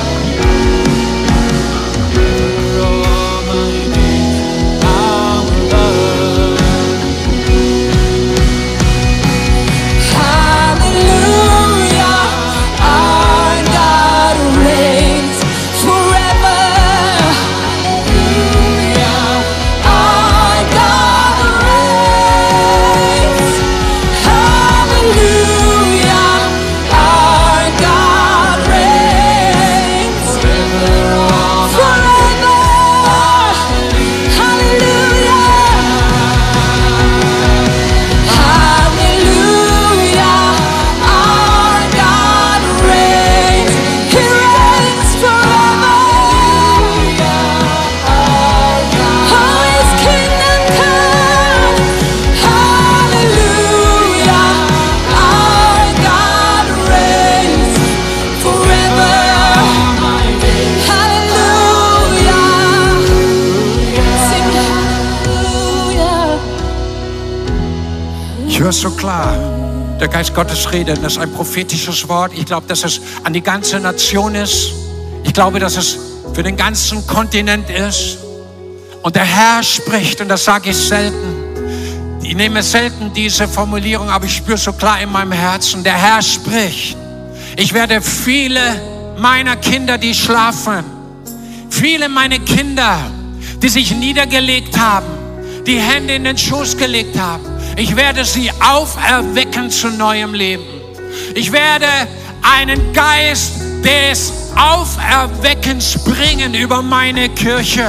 Klar. 69.09 69.37
Der 70.01 70.09
Geist 70.09 70.35
Gottes 70.35 70.71
redet. 70.71 71.03
Das 71.03 71.13
ist 71.13 71.19
ein 71.19 71.33
prophetisches 71.33 72.09
Wort. 72.09 72.33
Ich 72.35 72.45
glaube, 72.45 72.67
dass 72.67 72.85
es 72.85 73.01
an 73.25 73.33
die 73.33 73.41
ganze 73.41 73.81
Nation 73.81 74.35
ist. 74.35 74.71
Ich 75.25 75.33
glaube, 75.33 75.59
dass 75.59 75.77
es 75.77 75.99
für 76.35 76.43
den 76.43 76.57
ganzen 76.57 77.07
Kontinent 77.07 77.71
ist. 77.71 78.19
Und 79.03 79.17
der 79.17 79.25
Herr 79.25 79.63
spricht, 79.63 80.21
und 80.21 80.29
das 80.29 80.45
sage 80.45 80.71
ich 80.71 80.77
selten. 80.77 82.19
Ich 82.23 82.35
nehme 82.35 82.63
selten 82.63 83.11
diese 83.15 83.49
Formulierung, 83.49 84.11
aber 84.11 84.27
ich 84.27 84.37
spüre 84.37 84.59
so 84.59 84.75
klar 84.75 85.01
in 85.01 85.11
meinem 85.11 85.33
Herzen. 85.33 85.83
Der 85.83 85.95
Herr 85.95 86.21
spricht. 86.21 86.97
Ich 87.57 87.73
werde 87.73 88.03
viele 88.03 88.61
meiner 89.17 89.57
Kinder, 89.57 89.97
die 89.97 90.15
schlafen, 90.15 90.85
viele 91.71 92.09
meiner 92.09 92.39
Kinder, 92.41 92.99
die 93.63 93.69
sich 93.69 93.91
niedergelegt 93.93 94.79
haben, 94.79 95.07
die 95.67 95.79
Hände 95.79 96.15
in 96.15 96.25
den 96.25 96.37
Schoß 96.37 96.77
gelegt 96.77 97.19
haben, 97.19 97.58
ich 97.79 97.95
werde 97.95 98.25
sie 98.25 98.51
auferwecken 98.61 99.71
zu 99.71 99.89
neuem 99.89 100.35
Leben. 100.35 100.65
Ich 101.35 101.53
werde 101.53 101.87
einen 102.43 102.93
Geist 102.93 103.53
des 103.85 104.33
Auferweckens 104.57 105.97
bringen 106.05 106.55
über 106.55 106.83
meine 106.83 107.29
Kirche, 107.29 107.87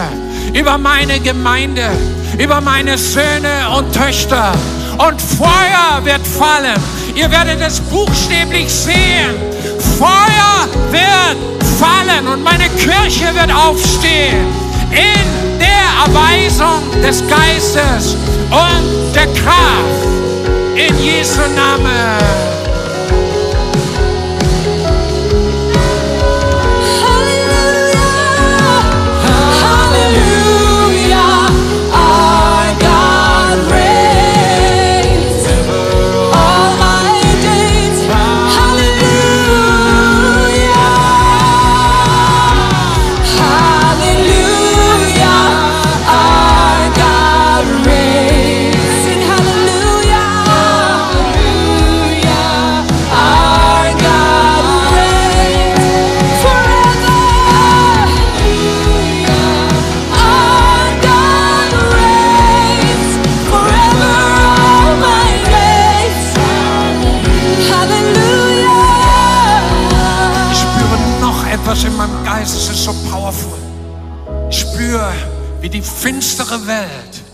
über 0.54 0.78
meine 0.78 1.20
Gemeinde, 1.20 1.90
über 2.38 2.62
meine 2.62 3.00
Söhne 3.00 3.68
und 3.76 3.92
Töchter. 3.92 4.54
Und 5.00 5.20
Feuer 5.20 6.00
wird 6.04 6.26
fallen. 6.26 6.80
Ihr 7.16 7.32
werdet 7.32 7.60
es 7.60 7.80
buchstäblich 7.80 8.70
sehen. 8.70 9.36
Feuer 9.98 10.68
wird 10.92 11.64
fallen 11.80 12.28
und 12.28 12.44
meine 12.44 12.70
Kirche 12.70 13.34
wird 13.34 13.52
aufstehen 13.52 14.46
in 14.92 15.49
Erweisung 16.06 17.02
des 17.02 17.22
Geistes 17.28 18.16
und 18.50 19.14
der 19.14 19.28
Kraft 19.34 20.08
in 20.76 20.98
Jesu 20.98 21.42
Namen. 21.56 22.59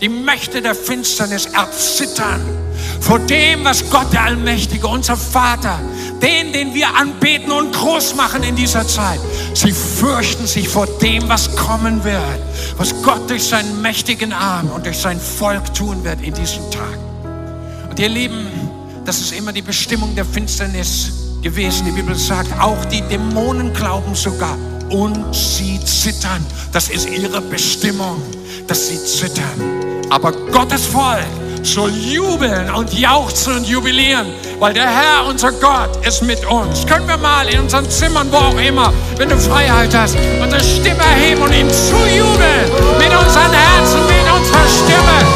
Die 0.00 0.08
Mächte 0.08 0.62
der 0.62 0.74
Finsternis 0.74 1.46
erzittern 1.46 2.40
vor 3.00 3.18
dem, 3.18 3.64
was 3.64 3.88
Gott 3.90 4.12
der 4.12 4.22
Allmächtige, 4.22 4.86
unser 4.86 5.16
Vater, 5.16 5.78
den, 6.22 6.52
den 6.52 6.74
wir 6.74 6.94
anbeten 6.94 7.52
und 7.52 7.72
groß 7.72 8.14
machen 8.16 8.42
in 8.42 8.56
dieser 8.56 8.86
Zeit. 8.86 9.20
Sie 9.54 9.72
fürchten 9.72 10.46
sich 10.46 10.68
vor 10.68 10.86
dem, 10.86 11.28
was 11.28 11.54
kommen 11.56 12.02
wird, 12.04 12.40
was 12.76 12.94
Gott 13.02 13.28
durch 13.30 13.44
seinen 13.44 13.80
mächtigen 13.80 14.32
Arm 14.32 14.70
und 14.70 14.86
durch 14.86 14.98
sein 14.98 15.20
Volk 15.20 15.72
tun 15.74 16.02
wird 16.04 16.20
in 16.22 16.34
diesen 16.34 16.70
Tagen. 16.70 17.04
Und 17.88 17.98
ihr 17.98 18.08
Lieben, 18.08 18.46
das 19.04 19.20
ist 19.20 19.32
immer 19.32 19.52
die 19.52 19.62
Bestimmung 19.62 20.14
der 20.14 20.24
Finsternis 20.24 21.12
gewesen. 21.42 21.86
Die 21.86 21.92
Bibel 21.92 22.16
sagt, 22.16 22.58
auch 22.60 22.84
die 22.86 23.02
Dämonen 23.02 23.72
glauben 23.72 24.14
sogar 24.14 24.56
und 24.90 25.34
sie 25.34 25.78
zittern. 25.84 26.44
Das 26.72 26.88
ist 26.88 27.08
ihre 27.08 27.40
Bestimmung 27.40 28.20
dass 28.66 28.88
sie 28.88 29.02
zittern. 29.02 30.02
Aber 30.10 30.32
Gottes 30.32 30.86
Volk 30.86 31.26
soll 31.62 31.90
jubeln 31.90 32.70
und 32.70 32.92
jauchzen 32.92 33.56
und 33.56 33.66
jubilieren, 33.66 34.26
weil 34.60 34.72
der 34.72 34.88
Herr, 34.88 35.26
unser 35.26 35.52
Gott, 35.52 36.06
ist 36.06 36.22
mit 36.22 36.44
uns. 36.46 36.86
Können 36.86 37.08
wir 37.08 37.16
mal 37.16 37.48
in 37.48 37.60
unseren 37.60 37.88
Zimmern, 37.90 38.30
wo 38.30 38.36
auch 38.36 38.58
immer, 38.58 38.92
wenn 39.16 39.28
du 39.28 39.36
Freiheit 39.36 39.94
hast, 39.94 40.16
unsere 40.40 40.62
Stimme 40.62 41.02
erheben 41.02 41.42
und 41.42 41.52
ihm 41.52 41.68
zujubeln 41.68 42.70
mit 42.98 43.08
unseren 43.08 43.52
Herzen, 43.52 44.06
mit 44.06 44.32
unserer 44.32 44.66
Stimme. 44.68 45.35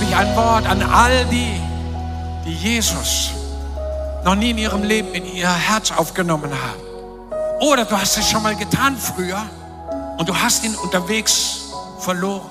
Habe 0.00 0.10
ich 0.10 0.16
ein 0.16 0.34
Wort 0.34 0.66
an 0.66 0.82
all 0.82 1.26
die, 1.26 1.60
die 2.46 2.54
Jesus 2.54 3.32
noch 4.24 4.34
nie 4.34 4.50
in 4.50 4.58
ihrem 4.58 4.82
Leben 4.82 5.12
in 5.12 5.26
ihr 5.26 5.52
Herz 5.52 5.92
aufgenommen 5.92 6.50
haben. 6.50 7.60
Oder 7.60 7.84
du 7.84 8.00
hast 8.00 8.16
es 8.16 8.30
schon 8.30 8.42
mal 8.42 8.56
getan 8.56 8.96
früher 8.96 9.42
und 10.16 10.26
du 10.26 10.34
hast 10.34 10.64
ihn 10.64 10.74
unterwegs 10.76 11.66
verloren. 11.98 12.48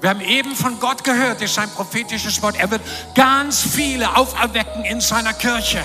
Wir 0.00 0.10
haben 0.10 0.20
eben 0.20 0.54
von 0.54 0.78
Gott 0.78 1.02
gehört, 1.02 1.42
ist 1.42 1.54
sein 1.54 1.68
prophetisches 1.70 2.40
Wort. 2.42 2.54
Er 2.56 2.70
wird 2.70 2.82
ganz 3.16 3.60
viele 3.60 4.16
auferwecken 4.16 4.84
in 4.84 5.00
seiner 5.00 5.32
Kirche. 5.32 5.82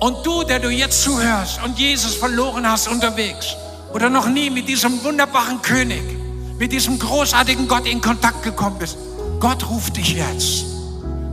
Und 0.00 0.26
du, 0.26 0.42
der 0.42 0.58
du 0.58 0.68
jetzt 0.68 1.02
zuhörst 1.02 1.60
und 1.64 1.78
Jesus 1.78 2.16
verloren 2.16 2.68
hast 2.68 2.88
unterwegs 2.88 3.54
oder 3.92 4.10
noch 4.10 4.26
nie 4.26 4.50
mit 4.50 4.68
diesem 4.68 5.04
wunderbaren 5.04 5.62
König, 5.62 6.02
mit 6.58 6.72
diesem 6.72 6.98
großartigen 6.98 7.68
Gott 7.68 7.86
in 7.86 8.00
Kontakt 8.00 8.42
gekommen 8.42 8.78
bist, 8.80 8.96
Gott 9.40 9.68
ruft 9.68 9.96
dich 9.96 10.14
jetzt. 10.14 10.64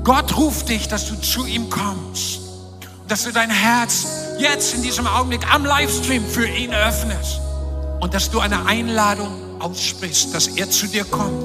Gott 0.03 0.35
ruft 0.35 0.69
dich, 0.69 0.87
dass 0.87 1.07
du 1.07 1.19
zu 1.21 1.45
ihm 1.45 1.69
kommst. 1.69 2.39
Dass 3.07 3.23
du 3.23 3.31
dein 3.31 3.49
Herz 3.49 4.05
jetzt 4.37 4.73
in 4.73 4.81
diesem 4.81 5.07
Augenblick 5.07 5.41
am 5.53 5.65
Livestream 5.65 6.25
für 6.25 6.47
ihn 6.47 6.73
öffnest. 6.73 7.39
Und 8.01 8.13
dass 8.13 8.29
du 8.29 8.39
eine 8.39 8.65
Einladung 8.65 9.61
aussprichst, 9.61 10.33
dass 10.35 10.47
er 10.47 10.69
zu 10.69 10.87
dir 10.87 11.05
kommt. 11.05 11.43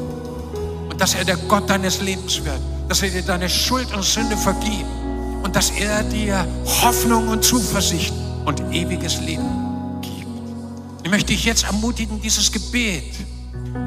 Und 0.91 1.01
dass 1.01 1.15
er 1.15 1.25
der 1.25 1.37
Gott 1.37 1.71
deines 1.71 2.01
Lebens 2.01 2.45
wird. 2.45 2.61
Dass 2.89 3.03
er 3.03 3.11
dir 3.11 3.23
deine 3.23 3.49
Schuld 3.49 3.93
und 3.95 4.03
Sünde 4.03 4.37
vergibt. 4.37 4.85
Und 5.45 5.55
dass 5.55 5.71
er 5.71 6.03
dir 6.03 6.47
Hoffnung 6.83 7.29
und 7.29 7.45
Zuversicht 7.45 8.13
und 8.45 8.61
ewiges 8.73 9.21
Leben 9.21 10.01
gibt. 10.03 10.27
Ich 11.05 11.11
möchte 11.11 11.29
dich 11.29 11.45
jetzt 11.45 11.65
ermutigen, 11.65 12.21
dieses 12.21 12.51
Gebet 12.51 13.15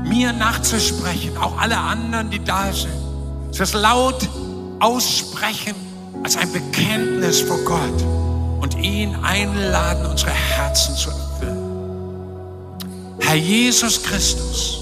mir 0.03 0.33
nachzusprechen, 0.33 1.37
auch 1.37 1.57
alle 1.59 1.77
anderen, 1.77 2.29
die 2.29 2.43
da 2.43 2.71
sind. 2.71 2.91
Das 3.57 3.73
laut 3.73 4.27
aussprechen 4.79 5.75
als 6.23 6.37
ein 6.37 6.51
Bekenntnis 6.51 7.41
vor 7.41 7.57
Gott 7.59 8.01
und 8.61 8.75
ihn 8.77 9.15
einladen, 9.15 10.05
unsere 10.05 10.31
Herzen 10.31 10.95
zu 10.95 11.09
erfüllen. 11.09 11.57
Herr 13.19 13.35
Jesus 13.35 14.01
Christus, 14.03 14.79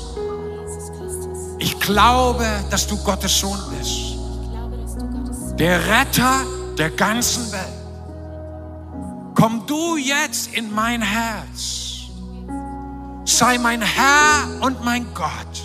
ich 1.60 1.78
glaube, 1.80 2.46
dass 2.70 2.88
du 2.88 2.98
Gottes 2.98 3.40
Sohn 3.40 3.60
bist, 3.78 4.16
der 5.60 5.80
Retter 5.88 6.42
der 6.78 6.90
ganzen 6.90 7.52
Welt. 7.52 7.80
Komm 9.36 9.66
du 9.68 9.98
jetzt 9.98 10.54
in 10.54 10.74
mein 10.74 11.02
Herz 11.02 11.89
sei 13.40 13.58
mein 13.58 13.82
Herr 13.82 14.50
und 14.60 14.84
mein 14.84 15.14
Gott. 15.14 15.64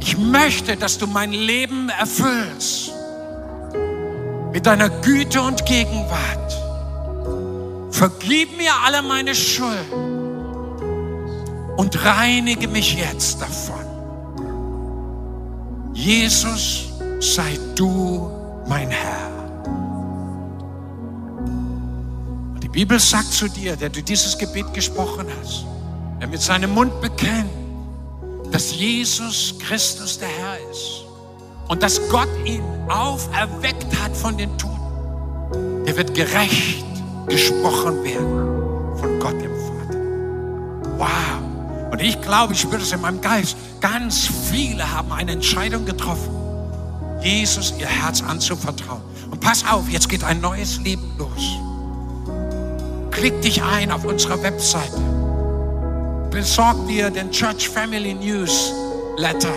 Ich 0.00 0.18
möchte, 0.18 0.76
dass 0.76 0.98
du 0.98 1.06
mein 1.06 1.30
Leben 1.30 1.90
erfüllst 1.90 2.90
mit 4.52 4.66
deiner 4.66 4.90
Güte 4.90 5.40
und 5.40 5.64
Gegenwart. 5.64 6.56
Vergib 7.94 8.56
mir 8.56 8.72
alle 8.84 9.00
meine 9.00 9.32
Schuld 9.32 9.92
und 11.76 12.04
reinige 12.04 12.66
mich 12.66 12.96
jetzt 12.96 13.40
davon. 13.40 13.86
Jesus, 15.94 16.86
sei 17.20 17.56
du 17.76 18.28
mein 18.66 18.90
Herr. 18.90 19.30
Und 22.54 22.60
die 22.60 22.68
Bibel 22.68 22.98
sagt 22.98 23.32
zu 23.32 23.48
dir, 23.48 23.76
der 23.76 23.88
du 23.88 24.02
dieses 24.02 24.36
Gebet 24.36 24.74
gesprochen 24.74 25.28
hast, 25.40 25.64
der 26.20 26.28
mit 26.28 26.40
seinem 26.40 26.72
Mund 26.72 27.00
bekennt, 27.00 27.50
dass 28.50 28.74
Jesus 28.74 29.54
Christus 29.58 30.18
der 30.18 30.28
Herr 30.28 30.70
ist 30.70 31.04
und 31.68 31.82
dass 31.82 32.00
Gott 32.08 32.28
ihn 32.44 32.62
auferweckt 32.88 33.86
hat 34.02 34.16
von 34.16 34.36
den 34.36 34.56
Toten, 34.56 35.84
der 35.84 35.96
wird 35.96 36.14
gerecht 36.14 36.84
gesprochen 37.28 38.04
werden 38.04 38.96
von 38.98 39.18
Gott 39.18 39.34
dem 39.40 39.52
Vater. 39.66 39.98
Wow. 40.96 41.90
Und 41.92 42.00
ich 42.00 42.20
glaube, 42.22 42.52
ich 42.52 42.60
spüre 42.60 42.78
das 42.78 42.92
in 42.92 43.00
meinem 43.00 43.20
Geist. 43.20 43.56
Ganz 43.80 44.28
viele 44.50 44.90
haben 44.90 45.12
eine 45.12 45.32
Entscheidung 45.32 45.84
getroffen, 45.84 46.30
Jesus 47.22 47.74
ihr 47.78 47.86
Herz 47.86 48.22
anzuvertrauen. 48.22 49.02
Und 49.30 49.40
pass 49.40 49.64
auf, 49.68 49.88
jetzt 49.88 50.08
geht 50.08 50.22
ein 50.22 50.40
neues 50.40 50.78
Leben 50.78 51.10
los. 51.18 51.58
Klick 53.10 53.40
dich 53.42 53.62
ein 53.62 53.90
auf 53.90 54.04
unserer 54.04 54.40
Webseite. 54.42 55.15
Besorg 56.36 56.86
dir 56.86 57.08
den 57.08 57.30
Church 57.30 57.66
Family 57.66 58.12
News 58.12 58.70
Letter 59.16 59.54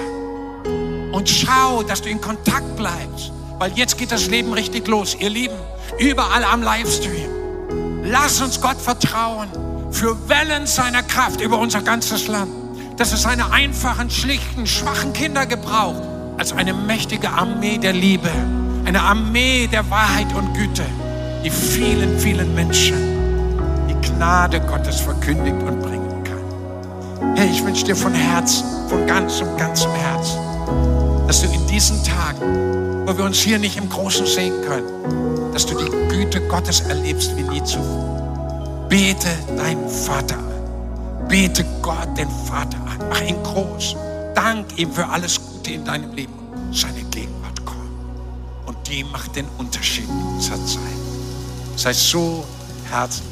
und 1.12 1.28
schau, 1.28 1.84
dass 1.84 2.02
du 2.02 2.08
in 2.08 2.22
Kontakt 2.22 2.78
bleibst, 2.78 3.34
weil 3.58 3.74
jetzt 3.74 3.98
geht 3.98 4.14
das 4.14 4.28
Leben 4.28 4.54
richtig 4.54 4.88
los. 4.88 5.14
Ihr 5.20 5.30
Lieben, 5.30 5.58
überall 5.98 6.46
am 6.46 6.64
Livestream. 6.64 8.02
Lass 8.06 8.40
uns 8.40 8.62
Gott 8.62 8.80
vertrauen 8.80 9.50
für 9.92 10.16
Wellen 10.30 10.66
seiner 10.66 11.04
Kraft 11.04 11.42
über 11.42 11.60
unser 11.60 11.82
ganzes 11.82 12.28
Land. 12.30 12.50
Dass 12.96 13.12
es 13.12 13.24
seine 13.24 13.52
einfachen, 13.52 14.10
schlichten, 14.10 14.66
schwachen 14.66 15.12
Kinder 15.12 15.46
gebraucht, 15.46 16.02
als 16.38 16.54
eine 16.54 16.74
mächtige 16.74 17.30
Armee 17.30 17.78
der 17.78 17.92
Liebe, 17.92 18.32
eine 18.86 19.02
Armee 19.02 19.68
der 19.68 19.90
Wahrheit 19.90 20.34
und 20.34 20.54
Güte, 20.54 20.86
die 21.44 21.50
vielen, 21.50 22.18
vielen 22.18 22.56
Menschen 22.56 22.96
die 23.90 24.08
Gnade 24.08 24.62
Gottes 24.62 25.02
verkündigt 25.02 25.62
und 25.62 25.82
kann. 25.84 25.99
Hey, 27.36 27.50
ich 27.52 27.64
wünsche 27.64 27.86
dir 27.86 27.96
von 27.96 28.14
Herzen, 28.14 28.66
von 28.90 29.06
ganzem, 29.08 29.48
ganzem 29.58 29.92
Herzen, 29.92 30.40
dass 31.28 31.42
du 31.42 31.48
in 31.48 31.66
diesen 31.68 32.04
Tagen, 32.04 33.08
wo 33.08 33.18
wir 33.18 33.26
uns 33.26 33.40
hier 33.40 33.60
nicht 33.60 33.78
im 33.78 33.90
Großen 33.90 34.26
sehen 34.26 34.54
können, 34.62 35.54
dass 35.54 35.66
du 35.66 35.76
die 35.76 35.90
Güte 36.10 36.42
Gottes 36.48 36.82
erlebst 36.82 37.36
wie 37.38 37.44
nie 37.44 37.64
zuvor. 37.64 38.88
Bete 38.90 39.30
deinen 39.56 39.88
Vater 39.88 40.38
an. 40.38 41.28
Bete 41.28 41.64
Gott, 41.82 42.18
den 42.18 42.30
Vater 42.30 42.78
an. 42.78 43.08
Mach 43.10 43.22
ihn 43.22 43.42
groß. 43.44 43.96
Dank 44.36 44.78
ihm 44.78 44.92
für 44.92 45.08
alles 45.08 45.40
Gute 45.40 45.74
in 45.74 45.86
deinem 45.86 46.12
Leben. 46.14 46.34
Seine 46.72 47.04
Gegenwart 47.12 47.66
kommt. 47.66 47.92
Und 48.66 48.78
die 48.88 49.04
macht 49.04 49.36
den 49.36 49.46
Unterschied 49.58 50.10
in 50.10 50.40
dieser 50.40 50.66
Zeit. 50.66 50.82
Sei 51.76 51.94
so 51.94 52.44
herzlich 52.90 53.29